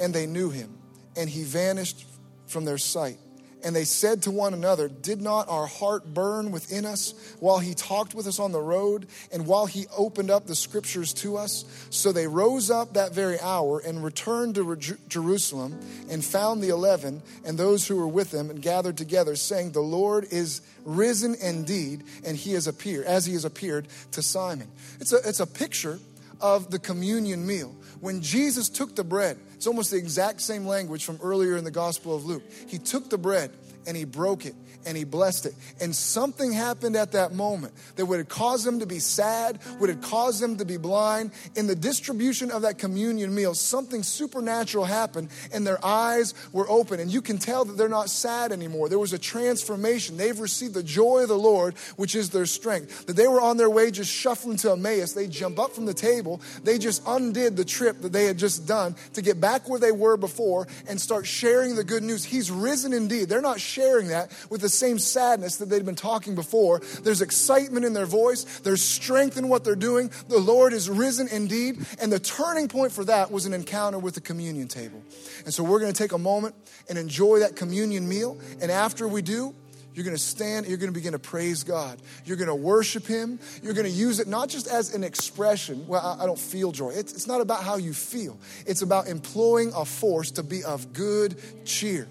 [0.00, 0.76] and they knew him,
[1.16, 2.04] and he vanished
[2.46, 3.18] from their sight.
[3.64, 7.74] And they said to one another, Did not our heart burn within us while he
[7.74, 11.64] talked with us on the road and while he opened up the scriptures to us?
[11.90, 14.76] So they rose up that very hour and returned to
[15.08, 15.78] Jerusalem
[16.08, 19.80] and found the eleven and those who were with them and gathered together, saying, The
[19.80, 24.68] Lord is risen indeed, and he has appeared, as he has appeared to Simon.
[25.00, 25.98] It's a, it's a picture
[26.40, 27.74] of the communion meal.
[28.00, 31.70] When Jesus took the bread, it's almost the exact same language from earlier in the
[31.70, 32.44] Gospel of Luke.
[32.68, 33.50] He took the bread
[33.86, 34.54] and he broke it
[34.86, 35.54] and he blessed it.
[35.80, 39.88] And something happened at that moment that would have caused them to be sad, would
[39.88, 41.32] have caused them to be blind.
[41.56, 47.00] In the distribution of that communion meal, something supernatural happened and their eyes were open.
[47.00, 48.88] And you can tell that they're not sad anymore.
[48.88, 50.16] There was a transformation.
[50.16, 53.06] They've received the joy of the Lord, which is their strength.
[53.06, 55.12] That they were on their way just shuffling to Emmaus.
[55.12, 56.40] They jump up from the table.
[56.64, 59.92] They just undid the trip that they had just done to get back where they
[59.92, 62.24] were before and start sharing the good news.
[62.24, 63.28] He's risen indeed.
[63.28, 66.80] They're not sharing that with the same sadness that they'd been talking before.
[67.02, 70.10] There's excitement in their voice, there's strength in what they're doing.
[70.28, 71.78] The Lord is risen indeed.
[72.00, 75.02] And the turning point for that was an encounter with the communion table.
[75.46, 76.54] And so we're going to take a moment
[76.88, 78.38] and enjoy that communion meal.
[78.60, 79.54] And after we do,
[79.94, 82.00] you're going to stand, you're going to begin to praise God.
[82.26, 83.40] You're going to worship Him.
[83.62, 86.90] You're going to use it not just as an expression, well, I, don't feel joy.
[86.90, 90.92] It's, it's not about how you feel, it's about employing a force to be of
[90.92, 92.06] good cheer.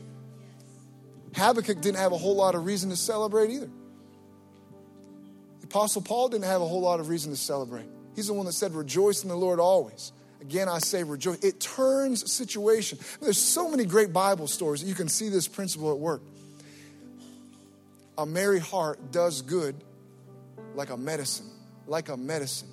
[1.37, 3.69] Habakkuk didn't have a whole lot of reason to celebrate either.
[5.61, 7.85] The Apostle Paul didn't have a whole lot of reason to celebrate.
[8.15, 10.11] He's the one that said, Rejoice in the Lord always.
[10.41, 11.39] Again, I say rejoice.
[11.43, 12.99] It turns situation.
[13.21, 16.21] There's so many great Bible stories that you can see this principle at work.
[18.17, 19.75] A merry heart does good
[20.75, 21.49] like a medicine,
[21.87, 22.69] like a medicine.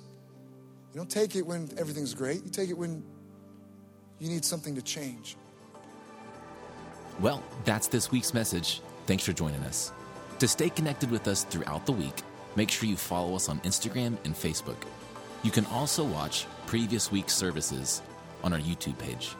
[0.93, 3.03] You don't take it when everything's great, you take it when
[4.19, 5.35] you need something to change.
[7.19, 8.81] Well, that's this week's message.
[9.05, 9.93] Thanks for joining us.
[10.39, 12.21] To stay connected with us throughout the week,
[12.55, 14.77] make sure you follow us on Instagram and Facebook.
[15.43, 18.01] You can also watch previous week's services
[18.43, 19.35] on our YouTube page.